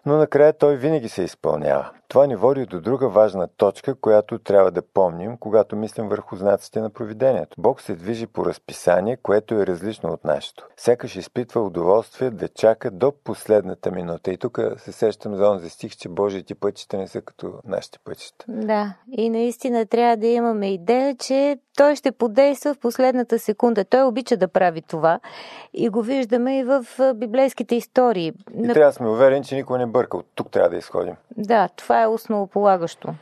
но 0.05 0.17
накрая 0.17 0.53
той 0.53 0.75
винаги 0.75 1.09
се 1.09 1.23
изпълнява. 1.23 1.89
Това 2.09 2.27
ни 2.27 2.35
води 2.35 2.65
до 2.65 2.81
друга 2.81 3.09
важна 3.09 3.47
точка, 3.47 3.95
която 3.95 4.39
трябва 4.39 4.71
да 4.71 4.81
помним, 4.81 5.37
когато 5.37 5.75
мислим 5.75 6.07
върху 6.07 6.35
знаците 6.35 6.81
на 6.81 6.89
провидението. 6.89 7.55
Бог 7.57 7.81
се 7.81 7.95
движи 7.95 8.27
по 8.27 8.45
разписание, 8.45 9.17
което 9.17 9.55
е 9.55 9.67
различно 9.67 10.09
от 10.09 10.25
нашето. 10.25 10.67
Сякаш 10.77 11.15
изпитва 11.15 11.61
удоволствие 11.61 12.29
да 12.29 12.47
чака 12.47 12.91
до 12.91 13.13
последната 13.23 13.91
минута. 13.91 14.31
И 14.31 14.37
тук 14.37 14.59
се 14.77 14.91
сещам 14.91 15.35
за 15.35 15.49
онзи 15.49 15.69
стих, 15.69 15.97
че 15.97 16.09
Божиите 16.09 16.55
пътища 16.55 16.97
не 16.97 17.07
са 17.07 17.21
като 17.21 17.53
нашите 17.65 17.99
пътища. 18.03 18.45
Да, 18.47 18.93
и 19.11 19.29
наистина 19.29 19.85
трябва 19.85 20.17
да 20.17 20.27
имаме 20.27 20.73
идея, 20.73 21.15
че 21.15 21.57
той 21.77 21.95
ще 21.95 22.11
подейства 22.11 22.73
в 22.73 22.79
последната 22.79 23.39
секунда. 23.39 23.85
Той 23.85 24.03
обича 24.03 24.37
да 24.37 24.47
прави 24.47 24.81
това 24.81 25.19
и 25.73 25.89
го 25.89 26.01
виждаме 26.01 26.59
и 26.59 26.63
в 26.63 26.85
библейските 27.15 27.75
истории. 27.75 28.33
И 28.57 28.63
трябва 28.63 28.89
да 28.89 28.93
сме 28.93 29.09
уверени, 29.09 29.45
че 29.45 29.55
никой 29.55 29.77
не 29.79 29.85
бърка. 29.85 30.17
От 30.17 30.25
тук 30.35 30.51
трябва 30.51 30.69
да 30.69 30.77
изходим. 30.77 31.15
Да, 31.37 31.69
това 31.99 32.03
е 32.03 32.07
основополагащо. 32.07 33.13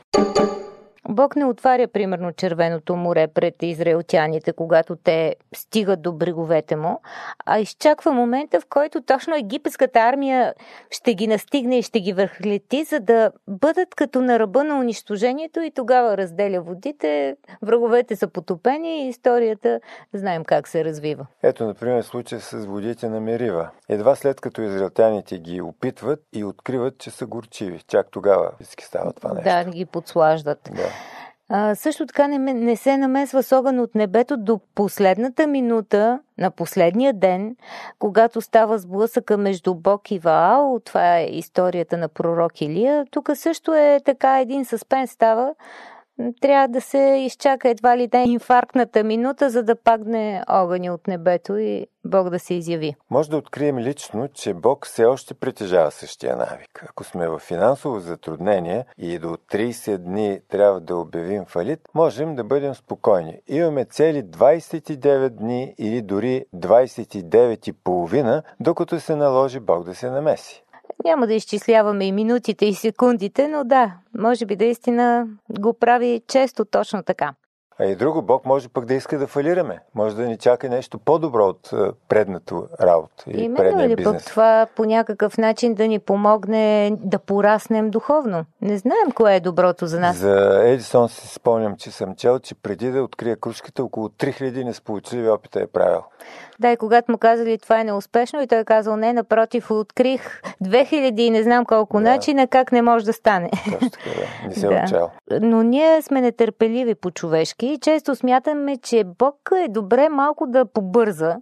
Бог 1.08 1.36
не 1.36 1.44
отваря, 1.44 1.88
примерно, 1.88 2.32
червеното 2.32 2.96
море 2.96 3.26
пред 3.26 3.62
израелтяните, 3.62 4.52
когато 4.52 4.96
те 4.96 5.36
стигат 5.54 6.02
до 6.02 6.12
бреговете 6.12 6.76
му, 6.76 7.00
а 7.46 7.58
изчаква 7.58 8.12
момента, 8.12 8.60
в 8.60 8.66
който 8.66 9.02
точно 9.02 9.36
египетската 9.36 10.00
армия 10.00 10.54
ще 10.90 11.14
ги 11.14 11.26
настигне 11.26 11.78
и 11.78 11.82
ще 11.82 12.00
ги 12.00 12.12
върхлети, 12.12 12.84
за 12.84 13.00
да 13.00 13.30
бъдат 13.48 13.94
като 13.94 14.20
на 14.20 14.38
ръба 14.38 14.64
на 14.64 14.78
унищожението 14.78 15.60
и 15.60 15.70
тогава 15.70 16.16
разделя 16.16 16.60
водите, 16.60 17.36
враговете 17.62 18.16
са 18.16 18.28
потопени 18.28 19.04
и 19.04 19.08
историята 19.08 19.80
знаем 20.12 20.44
как 20.44 20.68
се 20.68 20.84
развива. 20.84 21.26
Ето, 21.42 21.66
например, 21.66 22.02
случай 22.02 22.40
с 22.40 22.66
водите 22.66 23.08
на 23.08 23.20
Мерива. 23.20 23.70
Едва 23.88 24.14
след 24.14 24.40
като 24.40 24.62
израелтяните 24.62 25.38
ги 25.38 25.60
опитват 25.60 26.20
и 26.32 26.44
откриват, 26.44 26.98
че 26.98 27.10
са 27.10 27.26
горчиви. 27.26 27.82
Чак 27.88 28.06
тогава 28.10 28.50
става 28.80 29.12
това 29.12 29.32
нещо. 29.34 29.44
Да, 29.44 29.64
ги 29.64 29.84
подслаждат. 29.84 30.70
Да. 30.72 30.88
А, 31.50 31.74
също 31.74 32.06
така 32.06 32.28
не, 32.28 32.38
не 32.38 32.76
се 32.76 32.96
намесва 32.96 33.42
с 33.42 33.52
огън 33.52 33.78
от 33.78 33.94
небето 33.94 34.36
до 34.36 34.60
последната 34.74 35.46
минута 35.46 36.20
на 36.38 36.50
последния 36.50 37.12
ден, 37.12 37.56
когато 37.98 38.40
става 38.40 38.78
сблъсъка 38.78 39.38
между 39.38 39.74
Бог 39.74 40.10
и 40.10 40.18
Ваал. 40.18 40.80
Това 40.84 41.18
е 41.18 41.24
историята 41.24 41.96
на 41.96 42.08
пророк 42.08 42.60
Илия. 42.60 43.06
Тук 43.10 43.30
също 43.34 43.74
е 43.74 44.00
така 44.04 44.40
един 44.40 44.64
съспен 44.64 45.06
става, 45.06 45.54
трябва 46.40 46.68
да 46.68 46.80
се 46.80 46.98
изчака 46.98 47.68
едва 47.68 47.96
ли 47.96 48.06
да 48.06 48.18
инфарктната 48.18 49.04
минута, 49.04 49.50
за 49.50 49.62
да 49.62 49.76
падне 49.76 50.42
огъня 50.48 50.94
от 50.94 51.06
небето 51.06 51.56
и 51.56 51.86
Бог 52.04 52.30
да 52.30 52.38
се 52.38 52.54
изяви. 52.54 52.94
Може 53.10 53.30
да 53.30 53.36
открием 53.36 53.78
лично, 53.78 54.28
че 54.28 54.54
Бог 54.54 54.86
все 54.86 55.04
още 55.04 55.34
притежава 55.34 55.90
същия 55.90 56.36
навик. 56.36 56.84
Ако 56.90 57.04
сме 57.04 57.28
в 57.28 57.38
финансово 57.38 58.00
затруднение 58.00 58.84
и 58.98 59.18
до 59.18 59.28
30 59.28 59.98
дни 59.98 60.40
трябва 60.48 60.80
да 60.80 60.96
обявим 60.96 61.44
фалит, 61.44 61.80
можем 61.94 62.34
да 62.34 62.44
бъдем 62.44 62.74
спокойни. 62.74 63.40
Имаме 63.48 63.84
цели 63.84 64.22
29 64.22 65.28
дни 65.28 65.74
или 65.78 66.02
дори 66.02 66.44
29 66.56 67.68
и 67.68 67.72
половина, 67.72 68.42
докато 68.60 69.00
се 69.00 69.16
наложи 69.16 69.60
Бог 69.60 69.84
да 69.84 69.94
се 69.94 70.10
намеси. 70.10 70.64
Няма 71.04 71.26
да 71.26 71.34
изчисляваме 71.34 72.06
и 72.06 72.12
минутите 72.12 72.66
и 72.66 72.74
секундите, 72.74 73.48
но 73.48 73.64
да, 73.64 73.92
може 74.18 74.46
би 74.46 74.56
наистина 74.56 75.26
го 75.58 75.72
прави 75.72 76.22
често 76.28 76.64
точно 76.64 77.02
така. 77.02 77.34
А 77.80 77.84
и 77.84 77.96
друго, 77.96 78.22
Бог 78.22 78.46
може 78.46 78.68
пък 78.68 78.84
да 78.84 78.94
иска 78.94 79.18
да 79.18 79.26
фалираме. 79.26 79.78
Може 79.94 80.16
да 80.16 80.26
ни 80.26 80.36
чака 80.36 80.68
нещо 80.68 80.98
по-добро 80.98 81.44
от 81.44 81.70
предната 82.08 82.54
работа 82.80 83.24
и 83.26 83.40
Именно 83.40 83.56
предния 83.56 83.88
ли 83.88 83.96
бизнес. 83.96 84.24
пък 84.24 84.24
това 84.24 84.66
по 84.76 84.84
някакъв 84.84 85.38
начин 85.38 85.74
да 85.74 85.88
ни 85.88 85.98
помогне 85.98 86.92
да 87.00 87.18
пораснем 87.18 87.90
духовно? 87.90 88.44
Не 88.60 88.78
знаем 88.78 89.12
кое 89.14 89.36
е 89.36 89.40
доброто 89.40 89.86
за 89.86 90.00
нас. 90.00 90.16
За 90.16 90.62
Едисон 90.64 91.08
си 91.08 91.28
спомням, 91.28 91.76
че 91.76 91.90
съм 91.90 92.14
чел, 92.16 92.38
че 92.38 92.54
преди 92.54 92.90
да 92.90 93.02
открия 93.02 93.36
кружката, 93.36 93.84
около 93.84 94.08
3000 94.08 94.64
несполучливи 94.64 95.30
опита 95.30 95.60
е 95.60 95.66
правил. 95.66 96.02
Да, 96.60 96.72
и 96.72 96.76
когато 96.76 97.12
му 97.12 97.18
казали 97.18 97.58
това 97.58 97.80
е 97.80 97.84
неуспешно, 97.84 98.42
и 98.42 98.46
той 98.46 98.58
е 98.58 98.64
казал 98.64 98.96
не, 98.96 99.12
напротив, 99.12 99.70
открих 99.70 100.42
2000 100.64 101.20
и 101.20 101.30
не 101.30 101.42
знам 101.42 101.64
колко 101.64 101.96
да. 101.96 102.02
начина, 102.02 102.46
как 102.46 102.72
не 102.72 102.82
може 102.82 103.04
да 103.04 103.12
стане. 103.12 103.50
Точно 103.64 103.90
така, 103.90 104.10
да. 104.42 104.48
Не 104.48 104.54
се 104.54 104.68
да. 104.68 105.10
Но 105.40 105.62
ние 105.62 106.02
сме 106.02 106.20
нетърпеливи 106.20 106.94
по-човешки 106.94 107.66
и 107.66 107.78
често 107.78 108.14
смятаме, 108.14 108.76
че 108.76 109.04
Бог 109.18 109.50
е 109.64 109.68
добре 109.68 110.08
малко 110.08 110.46
да 110.46 110.64
побърза. 110.64 111.36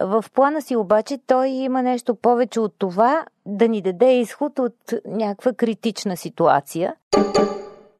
В 0.00 0.24
плана 0.34 0.62
си 0.62 0.76
обаче 0.76 1.18
той 1.26 1.48
има 1.48 1.82
нещо 1.82 2.14
повече 2.14 2.60
от 2.60 2.74
това 2.78 3.24
да 3.46 3.68
ни 3.68 3.82
даде 3.82 4.12
изход 4.12 4.58
от 4.58 4.76
някаква 5.06 5.52
критична 5.52 6.16
ситуация. 6.16 6.94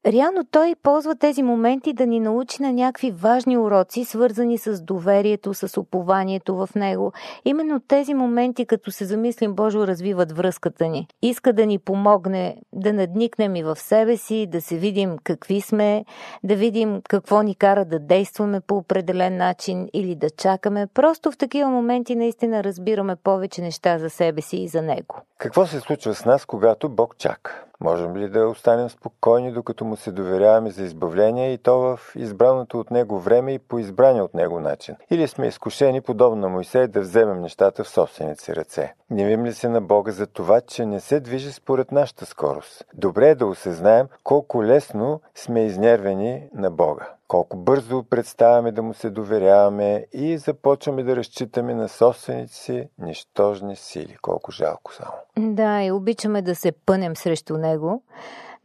Реално 0.07 0.45
той 0.51 0.75
ползва 0.83 1.15
тези 1.15 1.43
моменти 1.43 1.93
да 1.93 2.05
ни 2.05 2.19
научи 2.19 2.61
на 2.61 2.73
някакви 2.73 3.11
важни 3.11 3.57
уроци, 3.57 4.05
свързани 4.05 4.57
с 4.57 4.81
доверието, 4.81 5.53
с 5.53 5.81
упованието 5.81 6.55
в 6.55 6.69
него. 6.75 7.11
Именно 7.45 7.79
тези 7.79 8.13
моменти, 8.13 8.65
като 8.65 8.91
се 8.91 9.05
замислим 9.05 9.53
Божо, 9.53 9.87
развиват 9.87 10.31
връзката 10.31 10.87
ни. 10.87 11.07
Иска 11.21 11.53
да 11.53 11.65
ни 11.65 11.79
помогне 11.79 12.57
да 12.73 12.93
надникнем 12.93 13.55
и 13.55 13.63
в 13.63 13.75
себе 13.75 14.17
си, 14.17 14.47
да 14.47 14.61
се 14.61 14.77
видим 14.77 15.17
какви 15.23 15.61
сме, 15.61 16.05
да 16.43 16.55
видим 16.55 17.01
какво 17.09 17.41
ни 17.41 17.55
кара 17.55 17.85
да 17.85 17.99
действаме 17.99 18.59
по 18.59 18.77
определен 18.77 19.37
начин 19.37 19.89
или 19.93 20.15
да 20.15 20.29
чакаме. 20.29 20.87
Просто 20.87 21.31
в 21.31 21.37
такива 21.37 21.69
моменти 21.69 22.15
наистина 22.15 22.63
разбираме 22.63 23.15
повече 23.15 23.61
неща 23.61 23.99
за 23.99 24.09
себе 24.09 24.41
си 24.41 24.57
и 24.57 24.67
за 24.67 24.81
него. 24.81 25.15
Какво 25.37 25.65
се 25.65 25.79
случва 25.79 26.13
с 26.13 26.25
нас, 26.25 26.45
когато 26.45 26.89
Бог 26.89 27.17
чака? 27.17 27.66
Можем 27.81 28.17
ли 28.17 28.29
да 28.29 28.47
останем 28.47 28.89
спокойни, 28.89 29.51
докато 29.51 29.85
му 29.85 29.95
се 29.95 30.11
доверяваме 30.11 30.69
за 30.69 30.83
избавление 30.83 31.53
и 31.53 31.57
то 31.57 31.77
в 31.79 31.99
избраното 32.15 32.79
от 32.79 32.91
него 32.91 33.19
време 33.19 33.53
и 33.53 33.59
по 33.59 33.79
избрания 33.79 34.23
от 34.23 34.33
него 34.33 34.59
начин? 34.59 34.95
Или 35.11 35.27
сме 35.27 35.47
изкушени, 35.47 36.01
подобно 36.01 36.41
на 36.41 36.49
Моисей, 36.49 36.87
да 36.87 37.01
вземем 37.01 37.41
нещата 37.41 37.83
в 37.83 37.89
собствените 37.89 38.43
си 38.43 38.55
ръце? 38.55 38.93
Гневим 39.11 39.45
ли 39.45 39.53
се 39.53 39.69
на 39.69 39.81
Бога 39.81 40.11
за 40.11 40.27
това, 40.27 40.61
че 40.61 40.85
не 40.85 40.99
се 40.99 41.19
движи 41.19 41.51
според 41.51 41.91
нашата 41.91 42.25
скорост? 42.25 42.85
Добре 42.93 43.29
е 43.29 43.35
да 43.35 43.45
осъзнаем 43.45 44.07
колко 44.23 44.63
лесно 44.63 45.21
сме 45.35 45.65
изнервени 45.65 46.49
на 46.53 46.71
Бога 46.71 47.16
колко 47.27 47.57
бързо 47.57 48.03
представяме 48.03 48.71
да 48.71 48.83
му 48.83 48.93
се 48.93 49.09
доверяваме 49.09 50.05
и 50.13 50.37
започваме 50.37 51.03
да 51.03 51.15
разчитаме 51.15 51.73
на 51.73 51.89
собствените 51.89 52.53
си 52.53 52.89
нищожни 52.99 53.75
сили. 53.75 54.17
Колко 54.21 54.51
жалко 54.51 54.93
само. 54.93 55.13
Да, 55.37 55.83
и 55.83 55.91
обичаме 55.91 56.41
да 56.41 56.55
се 56.55 56.71
пънем 56.71 57.15
срещу 57.15 57.57
него, 57.57 58.03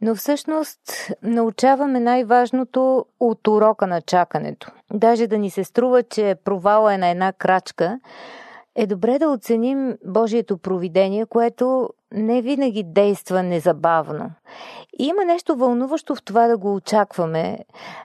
но 0.01 0.15
всъщност 0.15 0.79
научаваме 1.23 1.99
най-важното 1.99 3.05
от 3.19 3.47
урока 3.47 3.87
на 3.87 4.01
чакането. 4.01 4.71
Даже 4.93 5.27
да 5.27 5.37
ни 5.37 5.49
се 5.49 5.63
струва, 5.63 6.03
че 6.03 6.35
провала 6.43 6.93
е 6.93 6.97
на 6.97 7.07
една 7.07 7.33
крачка, 7.33 7.99
е 8.75 8.87
добре 8.87 9.19
да 9.19 9.29
оценим 9.29 9.97
Божието 10.05 10.57
провидение, 10.57 11.25
което 11.25 11.89
не 12.13 12.41
винаги 12.41 12.83
действа 12.83 13.43
незабавно. 13.43 14.31
И 14.99 15.05
има 15.05 15.25
нещо 15.25 15.55
вълнуващо 15.55 16.15
в 16.15 16.23
това 16.23 16.47
да 16.47 16.57
го 16.57 16.75
очакваме, 16.75 17.59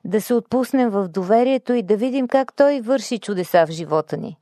да 0.04 0.20
се 0.20 0.34
отпуснем 0.34 0.90
в 0.90 1.08
доверието 1.08 1.72
и 1.72 1.82
да 1.82 1.96
видим 1.96 2.28
как 2.28 2.52
той 2.56 2.80
върши 2.80 3.18
чудеса 3.18 3.66
в 3.66 3.70
живота 3.70 4.16
ни. 4.16 4.38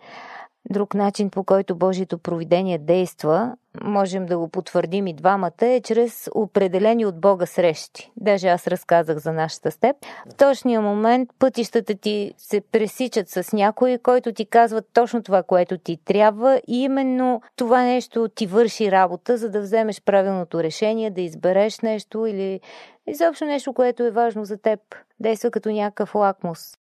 Друг 0.70 0.94
начин, 0.94 1.30
по 1.30 1.44
който 1.44 1.76
Божието 1.76 2.18
провидение 2.18 2.78
действа, 2.78 3.56
можем 3.84 4.26
да 4.26 4.38
го 4.38 4.48
потвърдим 4.48 5.06
и 5.06 5.14
двамата, 5.14 5.52
е 5.60 5.80
чрез 5.80 6.28
определени 6.34 7.06
от 7.06 7.20
Бога 7.20 7.46
срещи. 7.46 8.12
Даже 8.16 8.48
аз 8.48 8.66
разказах 8.66 9.18
за 9.18 9.32
нашата 9.32 9.70
степ. 9.70 9.96
В 10.30 10.34
точния 10.34 10.80
момент 10.80 11.28
пътищата 11.38 11.94
ти 11.94 12.34
се 12.38 12.60
пресичат 12.60 13.28
с 13.28 13.52
някой, 13.52 13.98
който 13.98 14.32
ти 14.32 14.46
казва 14.46 14.82
точно 14.82 15.22
това, 15.22 15.42
което 15.42 15.78
ти 15.78 15.96
трябва 16.04 16.60
и 16.68 16.82
именно 16.82 17.42
това 17.56 17.82
нещо 17.82 18.28
ти 18.28 18.46
върши 18.46 18.90
работа, 18.90 19.36
за 19.36 19.50
да 19.50 19.60
вземеш 19.60 20.02
правилното 20.02 20.62
решение, 20.62 21.10
да 21.10 21.20
избереш 21.20 21.80
нещо 21.80 22.26
или 22.26 22.60
изобщо 23.06 23.44
нещо, 23.44 23.72
което 23.72 24.02
е 24.02 24.10
важно 24.10 24.44
за 24.44 24.56
теб. 24.56 24.80
Действа 25.20 25.50
като 25.50 25.70
някакъв 25.70 26.14
лакмус. 26.14 26.76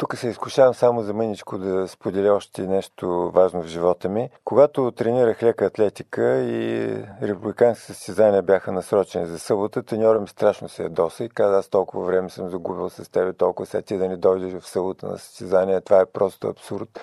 Тук 0.00 0.16
се 0.16 0.28
изкушавам 0.28 0.74
само 0.74 1.02
за 1.02 1.14
мъничко 1.14 1.58
да 1.58 1.88
споделя 1.88 2.32
още 2.32 2.66
нещо 2.66 3.30
важно 3.34 3.62
в 3.62 3.66
живота 3.66 4.08
ми. 4.08 4.30
Когато 4.44 4.92
тренирах 4.92 5.42
лека 5.42 5.64
атлетика 5.64 6.40
и 6.40 6.94
републикански 7.22 7.86
състезания 7.86 8.42
бяха 8.42 8.72
насрочени 8.72 9.26
за 9.26 9.38
събота, 9.38 9.82
треньора 9.82 10.20
ми 10.20 10.28
страшно 10.28 10.68
се 10.68 10.82
ядоса 10.82 11.24
и 11.24 11.28
каза, 11.28 11.58
аз 11.58 11.68
толкова 11.68 12.06
време 12.06 12.30
съм 12.30 12.48
загубил 12.48 12.90
с 12.90 13.10
тебе, 13.10 13.32
толкова 13.32 13.66
сега 13.66 13.82
ти 13.82 13.96
да 13.96 14.08
не 14.08 14.16
дойдеш 14.16 14.52
в 14.52 14.68
събота 14.68 15.06
на 15.06 15.18
състезание. 15.18 15.80
Това 15.80 16.00
е 16.00 16.06
просто 16.06 16.48
абсурд. 16.48 17.00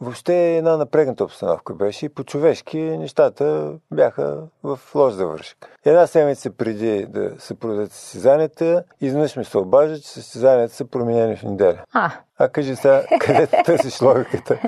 Въобще 0.00 0.56
една 0.56 0.76
напрегната 0.76 1.24
обстановка 1.24 1.74
беше 1.74 2.06
и 2.06 2.08
по-човешки 2.08 2.78
нещата 2.78 3.72
бяха 3.90 4.42
в 4.62 4.78
лош 4.94 5.12
завършък. 5.12 5.78
Една 5.84 6.06
седмица 6.06 6.50
преди 6.50 7.06
да 7.06 7.40
се 7.40 7.54
продадат 7.54 7.92
състезанията, 7.92 8.84
изведнъж 9.00 9.36
ми 9.36 9.44
се 9.44 9.58
обажда, 9.58 10.00
че 10.00 10.08
състезанията 10.08 10.74
са 10.74 10.84
променени 10.84 11.36
в 11.36 11.42
неделя. 11.42 11.78
А, 11.92 12.10
а 12.38 12.48
кажи 12.48 12.76
сега, 12.76 13.02
къде 13.20 13.46
търсиш 13.46 14.02
логиката? 14.02 14.58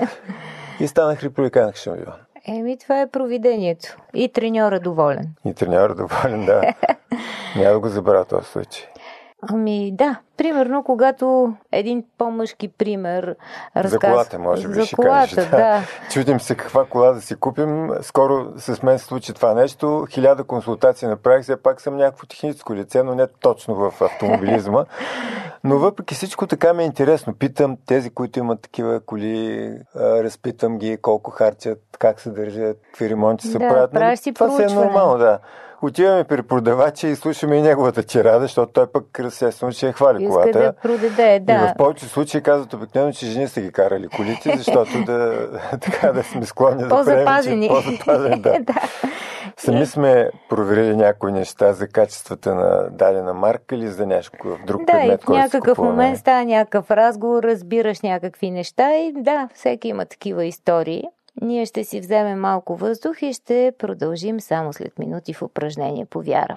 И 0.80 0.88
станах 0.88 1.22
републикански 1.22 1.80
шампион. 1.80 2.14
Еми, 2.46 2.78
това 2.78 3.00
е 3.00 3.10
провидението. 3.10 3.96
И 4.14 4.32
треньора 4.32 4.80
доволен. 4.80 5.34
И 5.44 5.54
треньора 5.54 5.94
доволен, 5.94 6.46
да. 6.46 6.62
Няма 7.56 7.72
да 7.72 7.80
го 7.80 7.88
забравя 7.88 8.24
този 8.24 8.46
случай. 8.46 8.84
Ами 9.48 9.92
да, 9.92 10.20
примерно 10.40 10.84
когато 10.84 11.54
един 11.72 12.04
по-мъжки 12.18 12.68
пример 12.68 13.36
разказва... 13.76 13.98
За 14.06 14.12
колата, 14.12 14.38
може 14.38 14.68
би, 14.68 14.74
За 14.74 14.86
ще 14.86 14.96
колата, 14.96 15.34
кажеш. 15.34 15.50
да. 15.50 15.80
Чудим 16.12 16.40
се 16.40 16.54
каква 16.54 16.84
кола 16.84 17.12
да 17.12 17.20
си 17.20 17.34
купим. 17.36 17.90
Скоро 18.02 18.46
с 18.56 18.82
мен 18.82 18.98
се 18.98 19.04
случи 19.04 19.34
това 19.34 19.54
нещо. 19.54 20.06
Хиляда 20.10 20.44
консултации 20.44 21.08
направих. 21.08 21.42
Все 21.42 21.56
пак 21.56 21.80
съм 21.80 21.96
някакво 21.96 22.26
техническо 22.26 22.74
лице, 22.74 23.02
но 23.02 23.14
не 23.14 23.26
точно 23.26 23.74
в 23.74 24.00
автомобилизма. 24.00 24.84
Но 25.64 25.78
въпреки 25.78 26.14
всичко 26.14 26.46
така 26.46 26.72
ми 26.72 26.82
е 26.82 26.86
интересно. 26.86 27.34
Питам 27.34 27.76
тези, 27.86 28.10
които 28.10 28.38
имат 28.38 28.60
такива 28.60 29.00
коли, 29.00 29.72
разпитам 29.96 30.78
ги 30.78 30.96
колко 30.96 31.30
харчат, 31.30 31.78
как 31.98 32.20
се 32.20 32.30
държат, 32.30 32.76
какви 32.84 33.10
ремонти 33.10 33.46
се 33.46 33.58
Да, 33.58 33.68
правят. 33.68 33.92
правиш 33.92 34.20
си 34.20 34.32
това 34.32 34.50
си 34.56 34.62
е 34.62 34.66
нормално, 34.66 35.18
да. 35.18 35.38
Отиваме 35.82 36.24
при 36.24 36.42
продавача 36.42 37.08
и 37.08 37.16
слушаме 37.16 37.56
и 37.56 37.62
неговата 37.62 38.02
тирада, 38.02 38.40
защото 38.40 38.72
той 38.72 38.86
пък 38.86 39.18
естествено 39.18 39.72
ще 39.72 39.86
я 39.86 39.92
хвали 39.92 40.22
Иска 40.22 40.29
колата. 40.30 40.58
да 40.58 40.72
продаде, 40.72 41.36
И 41.36 41.40
в 41.40 41.44
да. 41.44 41.74
повече 41.78 42.06
случаи 42.06 42.40
казват 42.40 42.74
обикновено, 42.74 43.12
че 43.12 43.26
жени 43.26 43.48
са 43.48 43.60
ги 43.60 43.72
карали 43.72 44.08
колите, 44.08 44.52
защото 44.56 45.04
да, 45.06 45.48
така 45.80 46.12
да 46.12 46.22
сме 46.22 46.46
склонни 46.46 46.82
да 46.82 46.88
приемем, 46.88 47.04
По-запазени. 47.24 47.68
че 47.68 47.74
по-запазени. 47.74 48.40
Да. 48.40 48.58
да. 48.60 48.74
Сами 49.56 49.86
сме 49.86 50.30
проверили 50.48 50.96
някои 50.96 51.32
неща 51.32 51.72
за 51.72 51.88
качествата 51.88 52.54
на 52.54 52.88
дадена 52.90 53.34
марка 53.34 53.74
или 53.74 53.88
за 53.88 54.06
някакъв 54.06 54.64
друг 54.66 54.80
Да, 54.80 54.92
предмет, 54.92 55.22
в 55.22 55.24
който 55.24 55.40
си 55.40 55.44
някакъв 55.44 55.76
купуваме. 55.76 55.92
момент 55.92 56.18
става 56.18 56.44
някакъв 56.44 56.90
разговор, 56.90 57.42
разбираш 57.42 58.00
някакви 58.00 58.50
неща 58.50 58.96
и 58.96 59.12
да, 59.16 59.48
всеки 59.54 59.88
има 59.88 60.04
такива 60.04 60.44
истории. 60.44 61.04
Ние 61.42 61.66
ще 61.66 61.84
си 61.84 62.00
вземем 62.00 62.40
малко 62.40 62.76
въздух 62.76 63.22
и 63.22 63.32
ще 63.32 63.72
продължим 63.78 64.40
само 64.40 64.72
след 64.72 64.98
минути 64.98 65.34
в 65.34 65.42
упражнение 65.42 66.04
по 66.04 66.22
вяра. 66.22 66.56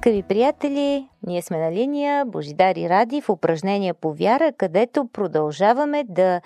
Скъпи 0.00 0.22
приятели, 0.22 1.08
ние 1.26 1.42
сме 1.42 1.58
на 1.58 1.72
линия 1.72 2.24
Божидар 2.24 2.76
и 2.76 2.88
Ради 2.88 3.20
в 3.20 3.28
упражнения 3.28 3.94
по 3.94 4.14
вяра, 4.14 4.52
където 4.52 5.08
продължаваме 5.12 6.04
да 6.08 6.40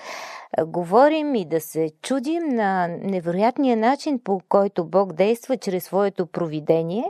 говорим 0.66 1.34
и 1.34 1.44
да 1.44 1.60
се 1.60 1.90
чудим 2.02 2.48
на 2.48 2.88
невероятния 2.88 3.76
начин, 3.76 4.18
по 4.18 4.40
който 4.48 4.84
Бог 4.84 5.12
действа 5.12 5.56
чрез 5.56 5.84
своето 5.84 6.26
провидение. 6.26 7.04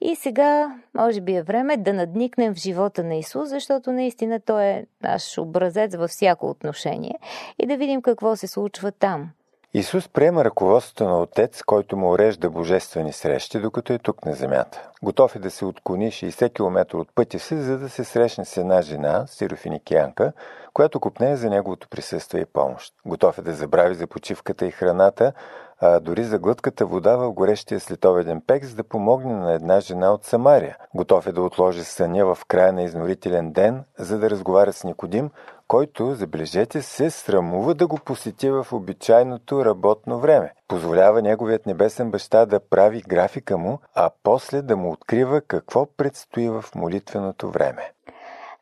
И 0.00 0.16
сега, 0.16 0.76
може 0.94 1.20
би 1.20 1.34
е 1.34 1.42
време 1.42 1.76
да 1.76 1.92
надникнем 1.92 2.54
в 2.54 2.58
живота 2.58 3.04
на 3.04 3.14
Исус, 3.14 3.48
защото 3.48 3.92
наистина 3.92 4.40
Той 4.40 4.64
е 4.64 4.86
наш 5.02 5.38
образец 5.38 5.96
във 5.96 6.10
всяко 6.10 6.46
отношение 6.46 7.14
и 7.58 7.66
да 7.66 7.76
видим 7.76 8.02
какво 8.02 8.36
се 8.36 8.46
случва 8.46 8.92
там. 8.92 9.30
Исус 9.74 10.08
приема 10.08 10.44
ръководството 10.44 11.04
на 11.04 11.20
Отец, 11.20 11.62
който 11.62 11.96
му 11.96 12.10
урежда 12.10 12.50
божествени 12.50 13.12
срещи, 13.12 13.60
докато 13.60 13.92
е 13.92 13.98
тук 13.98 14.26
на 14.26 14.32
земята. 14.32 14.88
Готов 15.02 15.36
е 15.36 15.38
да 15.38 15.50
се 15.50 15.64
отклони 15.64 16.12
60 16.12 16.54
км 16.54 16.98
от 16.98 17.08
пътя 17.14 17.38
си, 17.38 17.56
за 17.56 17.78
да 17.78 17.88
се 17.88 18.04
срещне 18.04 18.44
с 18.44 18.56
една 18.56 18.82
жена, 18.82 19.24
сирофиникянка, 19.26 20.32
която 20.74 21.00
купне 21.00 21.36
за 21.36 21.50
неговото 21.50 21.88
присъствие 21.88 22.40
и 22.40 22.44
помощ. 22.44 22.94
Готов 23.06 23.38
е 23.38 23.42
да 23.42 23.52
забрави 23.52 23.94
за 23.94 24.06
почивката 24.06 24.66
и 24.66 24.70
храната, 24.70 25.32
а 25.80 26.00
дори 26.00 26.24
за 26.24 26.38
глътката 26.38 26.86
вода 26.86 27.16
в 27.16 27.32
горещия 27.32 27.80
слетоведен 27.80 28.42
пек, 28.46 28.64
за 28.64 28.76
да 28.76 28.84
помогне 28.84 29.34
на 29.34 29.52
една 29.52 29.80
жена 29.80 30.12
от 30.12 30.24
Самария. 30.24 30.76
Готов 30.94 31.26
е 31.26 31.32
да 31.32 31.42
отложи 31.42 31.84
съня 31.84 32.34
в 32.34 32.38
края 32.48 32.72
на 32.72 32.82
изнорителен 32.82 33.52
ден, 33.52 33.84
за 33.98 34.18
да 34.18 34.30
разговаря 34.30 34.72
с 34.72 34.84
Никодим, 34.84 35.30
който, 35.72 36.14
забележете, 36.14 36.82
се 36.82 37.10
срамува 37.10 37.74
да 37.74 37.86
го 37.86 37.98
посети 38.04 38.50
в 38.50 38.66
обичайното 38.72 39.64
работно 39.64 40.18
време. 40.18 40.52
Позволява 40.68 41.22
неговият 41.22 41.66
небесен 41.66 42.10
баща 42.10 42.46
да 42.46 42.60
прави 42.60 43.02
графика 43.08 43.58
му, 43.58 43.78
а 43.94 44.10
после 44.22 44.62
да 44.62 44.76
му 44.76 44.92
открива 44.92 45.40
какво 45.40 45.86
предстои 45.96 46.48
в 46.48 46.64
молитвеното 46.74 47.50
време. 47.50 47.92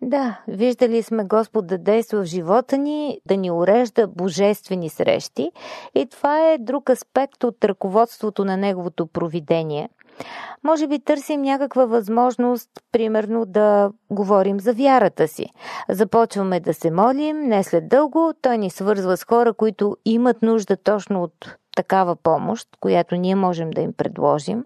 Да, 0.03 0.41
виждали 0.49 1.03
сме 1.03 1.25
Господ 1.25 1.67
да 1.67 1.79
действа 1.79 2.23
в 2.23 2.25
живота 2.25 2.79
ни, 2.79 3.21
да 3.27 3.37
ни 3.37 3.51
урежда 3.51 4.07
божествени 4.07 4.89
срещи 4.89 5.53
и 5.95 6.07
това 6.07 6.53
е 6.53 6.59
друг 6.59 6.91
аспект 6.91 7.45
от 7.45 7.65
ръководството 7.65 8.45
на 8.45 8.57
Неговото 8.57 9.07
провидение. 9.07 9.89
Може 10.65 10.87
би 10.87 10.99
търсим 10.99 11.43
някаква 11.43 11.85
възможност, 11.85 12.71
примерно 12.93 13.45
да 13.47 13.91
говорим 14.11 14.61
за 14.61 14.73
вярата 14.73 15.29
си. 15.29 15.47
Започваме 15.89 16.61
да 16.61 16.75
се 16.75 16.91
молим, 16.91 17.41
не 17.41 17.63
след 17.63 17.89
дълго 17.89 18.33
той 18.43 18.59
ни 18.59 18.71
свързва 18.71 19.17
с 19.17 19.25
хора, 19.25 19.53
които 19.53 19.97
имат 20.05 20.43
нужда 20.43 20.77
точно 20.77 21.23
от 21.23 21.57
такава 21.77 22.17
помощ, 22.17 22.69
която 22.81 23.17
ние 23.17 23.35
можем 23.35 23.71
да 23.71 23.81
им 23.81 23.93
предложим. 23.93 24.65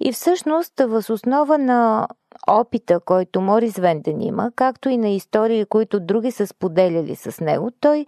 И 0.00 0.12
всъщност, 0.12 0.72
въз 0.80 1.10
основа 1.10 1.58
на 1.58 2.08
опита, 2.48 3.00
който 3.00 3.40
Морис 3.40 3.76
Венден 3.76 4.20
има, 4.20 4.50
както 4.56 4.88
и 4.88 4.96
на 4.96 5.08
истории, 5.08 5.64
които 5.64 6.00
други 6.00 6.30
са 6.30 6.46
споделяли 6.46 7.16
с 7.16 7.40
него, 7.40 7.70
той 7.80 8.06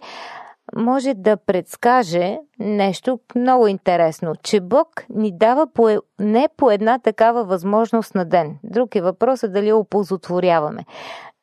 може 0.75 1.13
да 1.13 1.37
предскаже 1.37 2.37
нещо 2.59 3.19
много 3.35 3.67
интересно, 3.67 4.33
че 4.43 4.59
Бог 4.59 5.05
ни 5.09 5.37
дава 5.37 5.67
по, 5.73 5.89
е, 5.89 5.97
не 6.19 6.47
по 6.57 6.71
една 6.71 6.99
такава 6.99 7.43
възможност 7.43 8.15
на 8.15 8.25
ден. 8.25 8.57
Друг 8.63 8.95
е 8.95 9.01
въпросът 9.01 9.53
дали 9.53 9.67
я 9.67 9.77
оползотворяваме. 9.77 10.85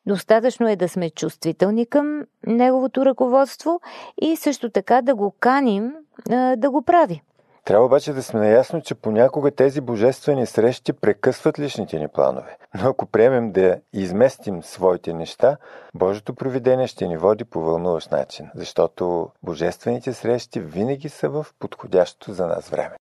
Достатъчно 0.05 0.69
е 0.69 0.75
да 0.75 0.89
сме 0.89 1.09
чувствителни 1.09 1.85
към 1.85 2.23
неговото 2.47 3.05
ръководство 3.05 3.79
и 4.21 4.35
също 4.35 4.69
така 4.69 5.01
да 5.01 5.15
го 5.15 5.35
каним 5.39 5.93
да 6.57 6.71
го 6.71 6.81
прави. 6.81 7.21
Трябва 7.67 7.85
обаче 7.85 8.13
да 8.13 8.23
сме 8.23 8.39
наясно, 8.39 8.81
че 8.81 8.95
понякога 8.95 9.51
тези 9.51 9.81
божествени 9.81 10.45
срещи 10.45 10.93
прекъсват 10.93 11.59
личните 11.59 11.99
ни 11.99 12.07
планове. 12.07 12.57
Но 12.81 12.89
ако 12.89 13.05
приемем 13.05 13.51
да 13.51 13.77
изместим 13.93 14.63
своите 14.63 15.13
неща, 15.13 15.57
Божието 15.95 16.35
провидение 16.35 16.87
ще 16.87 17.07
ни 17.07 17.17
води 17.17 17.43
по 17.43 17.61
вълнуващ 17.61 18.11
начин, 18.11 18.49
защото 18.55 19.29
божествените 19.43 20.13
срещи 20.13 20.59
винаги 20.59 21.09
са 21.09 21.29
в 21.29 21.45
подходящото 21.59 22.33
за 22.33 22.47
нас 22.47 22.69
време. 22.69 22.95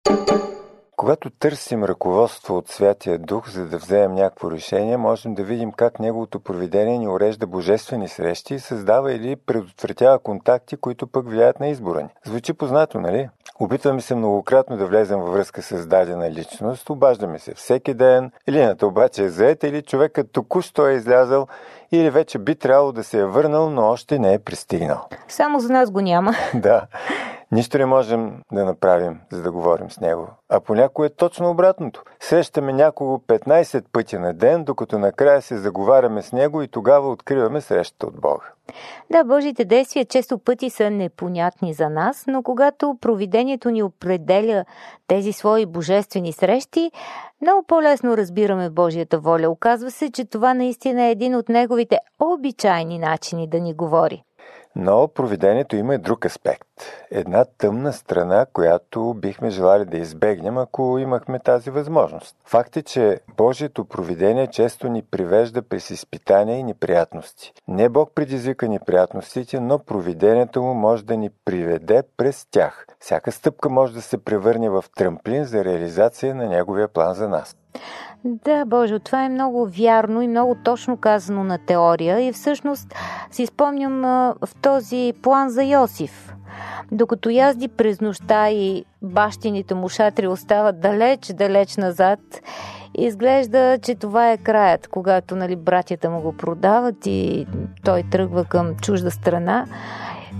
Когато 0.98 1.30
търсим 1.30 1.84
ръководство 1.84 2.58
от 2.58 2.70
Святия 2.70 3.20
Дух, 3.20 3.50
за 3.50 3.66
да 3.66 3.78
вземем 3.78 4.14
някакво 4.14 4.52
решение, 4.52 4.98
можем 4.98 5.34
да 5.34 5.44
видим 5.44 5.72
как 5.72 6.00
Неговото 6.00 6.40
провидение 6.40 6.98
ни 6.98 7.08
урежда 7.08 7.48
божествени 7.48 8.08
срещи 8.08 8.56
и 8.56 8.60
създава 8.60 9.14
или 9.14 9.36
предотвратява 9.36 10.20
контакти, 10.20 10.78
които 10.78 11.08
пък 11.08 11.30
влияят 11.30 11.60
на 11.60 11.68
избора 11.68 12.02
ни. 12.02 12.10
Звучи 12.26 12.54
познато, 12.54 13.00
нали? 13.00 13.30
Опитваме 13.60 14.02
се 14.02 14.16
многократно 14.16 14.78
да 14.78 14.86
влезем 14.86 15.20
във 15.20 15.34
връзка 15.34 15.62
с 15.62 15.88
дадена 15.88 16.32
личност, 16.32 16.90
обаждаме 16.90 17.40
се 17.40 17.54
всеки 17.54 17.94
ден, 17.94 18.32
линията 18.50 18.88
обаче 18.88 19.24
е 19.24 19.30
заета 19.30 19.68
или 19.68 19.82
човекът 19.82 20.32
току-що 20.32 20.88
е 20.88 20.94
излязъл 20.94 21.48
или 21.92 22.10
вече 22.10 22.38
би 22.38 22.56
трябвало 22.56 22.92
да 22.92 23.04
се 23.04 23.20
е 23.20 23.26
върнал, 23.26 23.70
но 23.70 23.88
още 23.88 24.20
не 24.20 24.34
е 24.34 24.40
пристигнал. 24.40 25.08
Само 25.28 25.60
за 25.60 25.74
нас 25.74 25.92
го 25.92 26.02
няма. 26.02 26.36
да. 26.54 26.82
Нищо 27.52 27.78
не 27.78 27.86
можем 27.86 28.42
да 28.52 28.66
направим, 28.66 29.20
за 29.32 29.42
да 29.42 29.52
говорим 29.52 29.92
с 29.92 30.00
него. 30.00 30.28
А 30.50 30.60
понякога 30.60 31.08
е 31.08 31.10
точно 31.10 31.50
обратното. 31.50 32.04
Срещаме 32.20 32.74
някого 32.74 33.18
15 33.18 33.86
пъти 33.92 34.18
на 34.18 34.34
ден, 34.34 34.64
докато 34.64 35.00
накрая 35.00 35.42
се 35.42 35.58
заговаряме 35.58 36.22
с 36.22 36.32
него 36.32 36.62
и 36.62 36.68
тогава 36.68 37.10
откриваме 37.10 37.62
срещата 37.62 38.08
от 38.08 38.22
Бога. 38.22 38.46
Да, 39.12 39.24
Божите 39.24 39.66
действия 39.66 40.06
често 40.06 40.38
пъти 40.38 40.70
са 40.70 40.90
непонятни 40.90 41.74
за 41.74 41.90
нас, 41.90 42.24
но 42.28 42.44
когато 42.44 42.98
провидението 43.02 43.70
ни 43.70 43.84
определя 43.84 44.66
тези 45.08 45.34
свои 45.34 45.66
божествени 45.66 46.34
срещи, 46.34 46.92
много 47.42 47.64
по-лесно 47.68 48.18
разбираме 48.18 48.70
Божията 48.70 49.20
воля. 49.20 49.50
Оказва 49.50 49.92
се, 49.92 50.12
че 50.12 50.26
това 50.26 50.54
наистина 50.54 51.04
е 51.04 51.12
един 51.12 51.36
от 51.36 51.50
неговите 51.50 52.00
обичайни 52.20 53.00
начини 53.00 53.48
да 53.48 53.60
ни 53.60 53.74
говори. 53.74 54.24
Но 54.76 55.08
провидението 55.08 55.76
има 55.76 55.96
и 55.96 55.98
друг 55.98 56.26
аспект. 56.26 56.68
Една 57.12 57.46
тъмна 57.58 57.94
страна, 57.94 58.46
която 58.54 59.14
бихме 59.14 59.50
желали 59.50 59.86
да 59.86 59.98
избегнем, 59.98 60.58
ако 60.58 60.98
имахме 61.00 61.40
тази 61.40 61.70
възможност. 61.70 62.36
Факт 62.46 62.78
е, 62.78 62.82
че 62.82 63.20
Божието 63.38 63.86
провидение 63.86 64.48
често 64.48 64.90
ни 64.90 65.02
привежда 65.02 65.62
през 65.62 65.90
изпитания 65.90 66.58
и 66.58 66.64
неприятности. 66.64 67.54
Не 67.68 67.90
Бог 67.90 68.12
предизвика 68.16 68.70
неприятностите, 68.70 69.60
но 69.60 69.80
провидението 69.80 70.62
му 70.62 70.74
може 70.74 71.06
да 71.06 71.18
ни 71.18 71.30
приведе 71.46 72.04
през 72.18 72.46
тях. 72.52 72.86
Всяка 73.00 73.32
стъпка 73.32 73.70
може 73.70 73.94
да 73.94 74.02
се 74.02 74.18
превърне 74.18 74.70
в 74.70 74.86
трамплин 74.96 75.44
за 75.44 75.66
реализация 75.66 76.36
на 76.36 76.50
Неговия 76.50 76.88
план 76.88 77.14
за 77.14 77.30
нас. 77.30 77.56
Да, 78.28 78.66
Боже, 78.66 79.00
това 79.00 79.26
е 79.26 79.30
много 79.30 79.68
вярно 79.68 80.22
и 80.22 80.28
много 80.28 80.56
точно 80.64 80.98
казано 80.98 81.44
на 81.44 81.58
теория 81.58 82.28
и 82.28 82.34
всъщност 82.34 82.94
си 83.32 83.46
спомням 83.46 84.02
в 84.02 84.50
този 84.62 85.14
план 85.22 85.50
за 85.50 85.64
Йосиф. 85.64 86.34
Докато 86.92 87.30
язди 87.30 87.68
през 87.68 88.02
нощта 88.02 88.50
и 88.50 88.86
бащините 89.02 89.76
му 89.76 89.90
шатри 89.90 90.28
остават 90.28 90.80
далеч, 90.80 91.34
далеч 91.34 91.78
назад, 91.78 92.20
изглежда, 92.98 93.78
че 93.82 93.96
това 93.96 94.32
е 94.32 94.38
краят, 94.38 94.88
когато 94.88 95.36
нали, 95.36 95.56
братята 95.56 96.10
му 96.10 96.22
го 96.22 96.34
продават 96.34 97.06
и 97.06 97.48
той 97.84 98.04
тръгва 98.12 98.46
към 98.46 98.76
чужда 98.76 99.12
страна. 99.12 99.66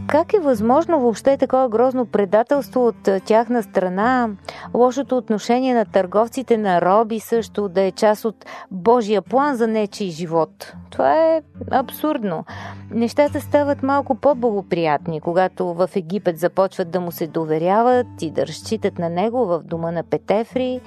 Как 0.08 0.34
е 0.34 0.40
възможно 0.40 1.00
въобще 1.00 1.38
такова 1.38 1.70
грозно 1.70 2.06
предателство 2.06 2.88
от 2.88 3.10
тяхна 3.26 3.64
страна? 3.64 4.30
Лошото 4.74 5.18
отношение 5.18 5.74
на 5.74 5.86
търговците 5.86 6.58
на 6.58 6.82
роби 6.82 7.20
също 7.20 7.70
да 7.70 7.82
е 7.82 7.92
част 7.92 8.26
от 8.26 8.46
Божия 8.72 9.22
план 9.22 9.56
за 9.56 9.68
нечий 9.68 10.10
живот. 10.10 10.74
Това 10.90 11.14
е 11.14 11.42
абсурдно. 11.72 12.46
Нещата 12.92 13.42
стават 13.42 13.84
малко 13.84 14.16
по-благоприятни, 14.16 15.22
когато 15.22 15.74
в 15.74 15.90
Египет 15.96 16.40
започват 16.40 16.92
да 16.92 17.00
му 17.00 17.12
се 17.12 17.28
доверяват 17.28 18.08
и 18.22 18.32
да 18.32 18.48
разчитат 18.48 19.00
на 19.00 19.10
него 19.10 19.46
в 19.46 19.62
дома 19.64 19.92
на 19.92 20.04
Петефри. 20.04 20.82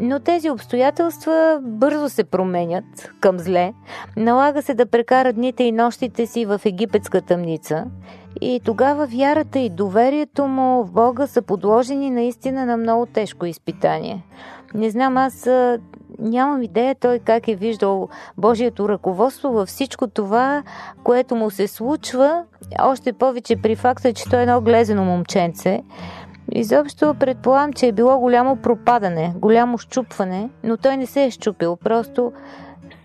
Но 0.00 0.20
тези 0.20 0.50
обстоятелства 0.50 1.58
бързо 1.62 2.08
се 2.08 2.24
променят 2.24 3.12
към 3.20 3.38
зле. 3.38 3.72
Налага 4.16 4.62
се 4.62 4.74
да 4.74 4.86
прекара 4.86 5.32
дните 5.32 5.64
и 5.64 5.72
нощите 5.72 6.26
си 6.26 6.44
в 6.44 6.60
египетска 6.64 7.20
тъмница. 7.20 7.84
И 8.40 8.60
тогава 8.64 9.06
вярата 9.06 9.58
и 9.58 9.70
доверието 9.70 10.46
му 10.46 10.84
в 10.84 10.92
Бога 10.92 11.26
са 11.26 11.42
подложени 11.42 12.10
наистина 12.10 12.66
на 12.66 12.76
много 12.76 13.06
тежко 13.06 13.46
изпитание. 13.46 14.24
Не 14.74 14.90
знам, 14.90 15.16
аз 15.16 15.48
нямам 16.18 16.62
идея 16.62 16.94
той 16.94 17.18
как 17.18 17.48
е 17.48 17.54
виждал 17.54 18.08
Божието 18.36 18.88
ръководство 18.88 19.48
във 19.48 19.68
всичко 19.68 20.06
това, 20.06 20.62
което 21.04 21.36
му 21.36 21.50
се 21.50 21.68
случва, 21.68 22.44
още 22.82 23.12
повече 23.12 23.56
при 23.56 23.76
факта, 23.76 24.12
че 24.12 24.24
той 24.24 24.38
е 24.38 24.42
едно 24.42 24.60
глезено 24.60 25.04
момченце. 25.04 25.82
Изобщо 26.52 27.14
предполагам, 27.20 27.72
че 27.72 27.86
е 27.86 27.92
било 27.92 28.18
голямо 28.18 28.56
пропадане, 28.56 29.34
голямо 29.36 29.78
щупване, 29.78 30.50
но 30.64 30.76
той 30.76 30.96
не 30.96 31.06
се 31.06 31.24
е 31.24 31.30
щупил, 31.30 31.76
просто 31.76 32.32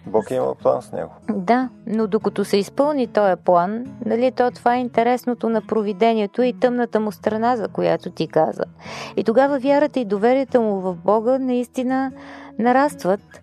Бог 0.09 0.31
е 0.31 0.35
имал 0.35 0.55
план 0.55 0.81
с 0.81 0.91
него. 0.91 1.11
Да, 1.29 1.69
но 1.87 2.07
докато 2.07 2.45
се 2.45 2.57
изпълни 2.57 3.07
този 3.07 3.35
план, 3.35 3.85
нали, 4.05 4.31
то 4.31 4.51
това 4.51 4.75
е 4.75 4.79
интересното 4.79 5.49
на 5.49 5.61
провидението 5.61 6.41
и 6.41 6.53
тъмната 6.53 6.99
му 6.99 7.11
страна, 7.11 7.55
за 7.55 7.67
която 7.67 8.09
ти 8.09 8.27
каза. 8.27 8.63
И 9.17 9.23
тогава 9.23 9.59
вярата 9.59 9.99
и 9.99 10.05
доверието 10.05 10.61
му 10.61 10.79
в 10.79 10.95
Бога 10.95 11.39
наистина 11.39 12.11
нарастват 12.59 13.41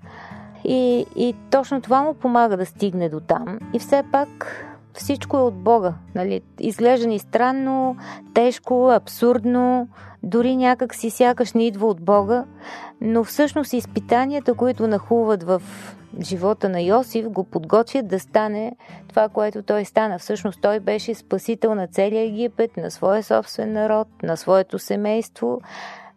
и, 0.65 1.07
и 1.17 1.35
точно 1.51 1.81
това 1.81 2.03
му 2.03 2.15
помага 2.15 2.57
да 2.57 2.67
стигне 2.67 3.09
до 3.09 3.21
там. 3.21 3.59
И 3.73 3.79
все 3.79 4.03
пак 4.13 4.63
всичко 4.97 5.37
е 5.37 5.41
от 5.41 5.55
Бога. 5.55 5.95
Нали? 6.15 6.41
Изглежда 6.61 7.07
ни 7.07 7.19
странно, 7.19 7.97
тежко, 8.35 8.91
абсурдно, 8.91 9.89
дори 10.23 10.57
някак 10.57 10.95
си 10.95 11.11
сякаш 11.11 11.53
не 11.53 11.67
идва 11.67 11.87
от 11.87 12.01
Бога, 12.01 12.45
но 13.01 13.25
всъщност 13.25 13.73
изпитанията, 13.73 14.55
които 14.55 14.87
нахуват 14.87 15.43
в 15.43 15.63
живота 16.21 16.69
на 16.69 16.81
Йосиф, 16.81 17.29
го 17.29 17.45
подготвят 17.45 18.09
да 18.09 18.21
стане 18.21 18.77
това, 19.09 19.29
което 19.29 19.63
той 19.63 19.85
стана. 19.85 20.19
Всъщност 20.19 20.61
той 20.61 20.81
беше 20.81 21.15
спасител 21.15 21.75
на 21.75 21.87
целия 21.87 22.23
Египет, 22.23 22.77
на 22.77 22.91
своя 22.91 23.23
собствен 23.23 23.73
народ, 23.73 24.09
на 24.23 24.37
своето 24.37 24.79
семейство 24.79 25.61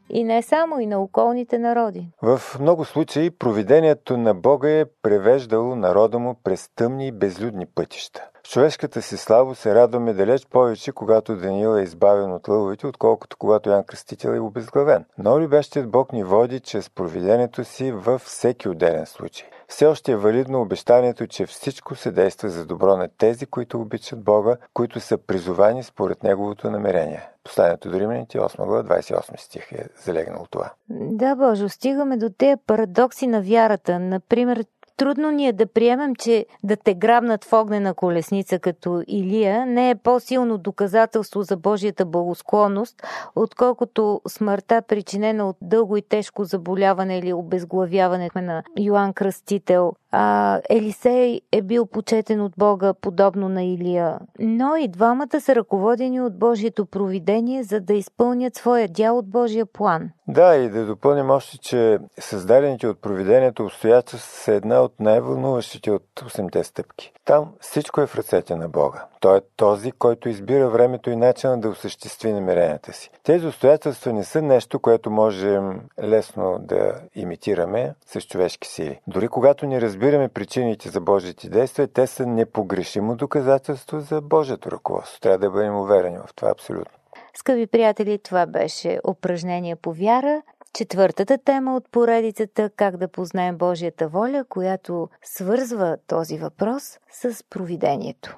и 0.09 0.23
не 0.23 0.41
само, 0.41 0.79
и 0.79 0.85
на 0.85 0.99
околните 0.99 1.57
народи. 1.57 2.07
В 2.21 2.41
много 2.59 2.85
случаи 2.85 3.29
провидението 3.29 4.17
на 4.17 4.33
Бога 4.33 4.69
е 4.69 4.85
превеждало 5.01 5.75
народа 5.75 6.19
му 6.19 6.35
през 6.43 6.69
тъмни 6.75 7.07
и 7.07 7.11
безлюдни 7.11 7.65
пътища. 7.65 8.25
В 8.43 8.51
човешката 8.51 9.01
си 9.01 9.17
слабо 9.17 9.55
се 9.55 9.75
радваме 9.75 10.13
далеч 10.13 10.47
повече, 10.47 10.91
когато 10.91 11.35
Даниил 11.35 11.77
е 11.77 11.81
избавен 11.81 12.33
от 12.33 12.47
лъвовете, 12.47 12.87
отколкото 12.87 13.37
когато 13.37 13.69
Ян 13.69 13.83
Кръстител 13.83 14.29
е 14.29 14.39
обезглавен. 14.39 15.05
Но 15.17 15.39
любящият 15.39 15.91
Бог 15.91 16.13
ни 16.13 16.23
води 16.23 16.59
чрез 16.59 16.89
провидението 16.89 17.63
си 17.63 17.91
във 17.91 18.21
всеки 18.21 18.69
отделен 18.69 19.05
случай. 19.05 19.49
Все 19.69 19.85
още 19.85 20.11
е 20.11 20.15
валидно 20.15 20.61
обещанието, 20.61 21.27
че 21.27 21.45
всичко 21.45 21.95
се 21.95 22.11
действа 22.11 22.49
за 22.49 22.65
добро 22.65 22.97
на 22.97 23.09
тези, 23.17 23.45
които 23.45 23.81
обичат 23.81 24.23
Бога, 24.23 24.57
които 24.73 24.99
са 24.99 25.17
призовани 25.17 25.83
според 25.83 26.23
Неговото 26.23 26.71
намерение. 26.71 27.29
Посланието 27.43 27.89
до 27.89 27.99
Римляните, 27.99 28.39
8 28.39 28.65
глава, 28.65 28.83
28 28.83 29.39
стих 29.39 29.71
е 29.71 29.87
залегнало 30.03 30.45
това. 30.49 30.71
Да, 30.89 31.35
Боже, 31.35 31.69
стигаме 31.69 32.17
до 32.17 32.29
тези 32.29 32.61
парадокси 32.67 33.27
на 33.27 33.41
вярата. 33.41 33.99
Например, 33.99 34.65
Трудно 34.99 35.31
ни 35.31 35.47
е 35.47 35.53
да 35.53 35.65
приемем, 35.65 36.15
че 36.15 36.45
да 36.63 36.75
те 36.75 36.93
грабнат 36.93 37.43
в 37.45 37.53
огнена 37.53 37.93
колесница 37.93 38.59
като 38.59 39.03
Илия 39.07 39.65
не 39.65 39.89
е 39.89 39.95
по-силно 39.95 40.57
доказателство 40.57 41.41
за 41.41 41.57
Божията 41.57 42.05
благосклонност, 42.05 43.03
отколкото 43.35 44.21
смъртта 44.27 44.81
причинена 44.81 45.49
от 45.49 45.57
дълго 45.61 45.97
и 45.97 46.01
тежко 46.01 46.43
заболяване 46.43 47.17
или 47.17 47.33
обезглавяване 47.33 48.29
на 48.35 48.63
Йоанн 48.79 49.13
Кръстител. 49.13 49.93
А 50.11 50.59
Елисей 50.69 51.41
е 51.51 51.61
бил 51.61 51.85
почетен 51.85 52.41
от 52.41 52.53
Бога, 52.57 52.93
подобно 52.93 53.49
на 53.49 53.63
Илия. 53.63 54.19
Но 54.39 54.75
и 54.75 54.87
двамата 54.87 55.41
са 55.41 55.55
ръководени 55.55 56.21
от 56.21 56.39
Божието 56.39 56.85
провидение, 56.85 57.63
за 57.63 57.79
да 57.79 57.93
изпълнят 57.93 58.55
своя 58.55 58.87
дял 58.87 59.17
от 59.17 59.29
Божия 59.29 59.65
план. 59.65 60.09
Да, 60.27 60.55
и 60.55 60.69
да 60.69 60.85
допълним 60.85 61.29
още, 61.29 61.57
че 61.57 61.99
създадените 62.19 62.87
от 62.87 63.01
провидението 63.01 63.63
обстоятелства 63.63 64.29
са 64.29 64.53
една 64.53 64.81
от 64.81 64.99
най-вълнуващите 64.99 65.91
от 65.91 66.03
8-те 66.15 66.63
стъпки. 66.63 67.13
Там 67.29 67.53
всичко 67.59 68.01
е 68.01 68.07
в 68.07 68.15
ръцете 68.15 68.55
на 68.55 68.69
Бога. 68.69 69.05
Той 69.19 69.37
е 69.37 69.41
този, 69.55 69.91
който 69.91 70.29
избира 70.29 70.69
времето 70.69 71.09
и 71.09 71.15
начина 71.15 71.61
да 71.61 71.69
осъществи 71.69 72.33
намеренията 72.33 72.93
си. 72.93 73.09
Тези 73.23 73.47
обстоятелства 73.47 74.13
не 74.13 74.23
са 74.23 74.41
нещо, 74.41 74.79
което 74.79 75.11
можем 75.11 75.81
лесно 76.03 76.59
да 76.59 77.01
имитираме 77.15 77.93
с 78.05 78.21
човешки 78.21 78.67
сили. 78.67 78.99
Дори 79.07 79.27
когато 79.27 79.65
не 79.65 79.81
разбираме 79.81 80.29
причините 80.29 80.89
за 80.89 81.01
Божите 81.01 81.49
действия, 81.49 81.87
те 81.87 82.07
са 82.07 82.25
непогрешимо 82.25 83.15
доказателство 83.15 83.99
за 83.99 84.21
Божието 84.21 84.71
ръководство. 84.71 85.19
Трябва 85.19 85.37
да 85.37 85.49
бъдем 85.49 85.75
уверени 85.75 86.17
в 86.17 86.35
това 86.35 86.51
абсолютно. 86.51 86.97
Скъпи 87.33 87.67
приятели, 87.67 88.17
това 88.17 88.45
беше 88.45 88.99
упражнение 89.07 89.75
по 89.75 89.93
вяра. 89.93 90.41
Четвъртата 90.73 91.37
тема 91.37 91.75
от 91.75 91.91
поредицата 91.91 92.69
Как 92.75 92.97
да 92.97 93.07
познаем 93.07 93.57
Божията 93.57 94.07
воля, 94.07 94.45
която 94.49 95.09
свързва 95.23 95.97
този 96.07 96.37
въпрос 96.37 96.99
с 97.11 97.43
провидението. 97.49 98.37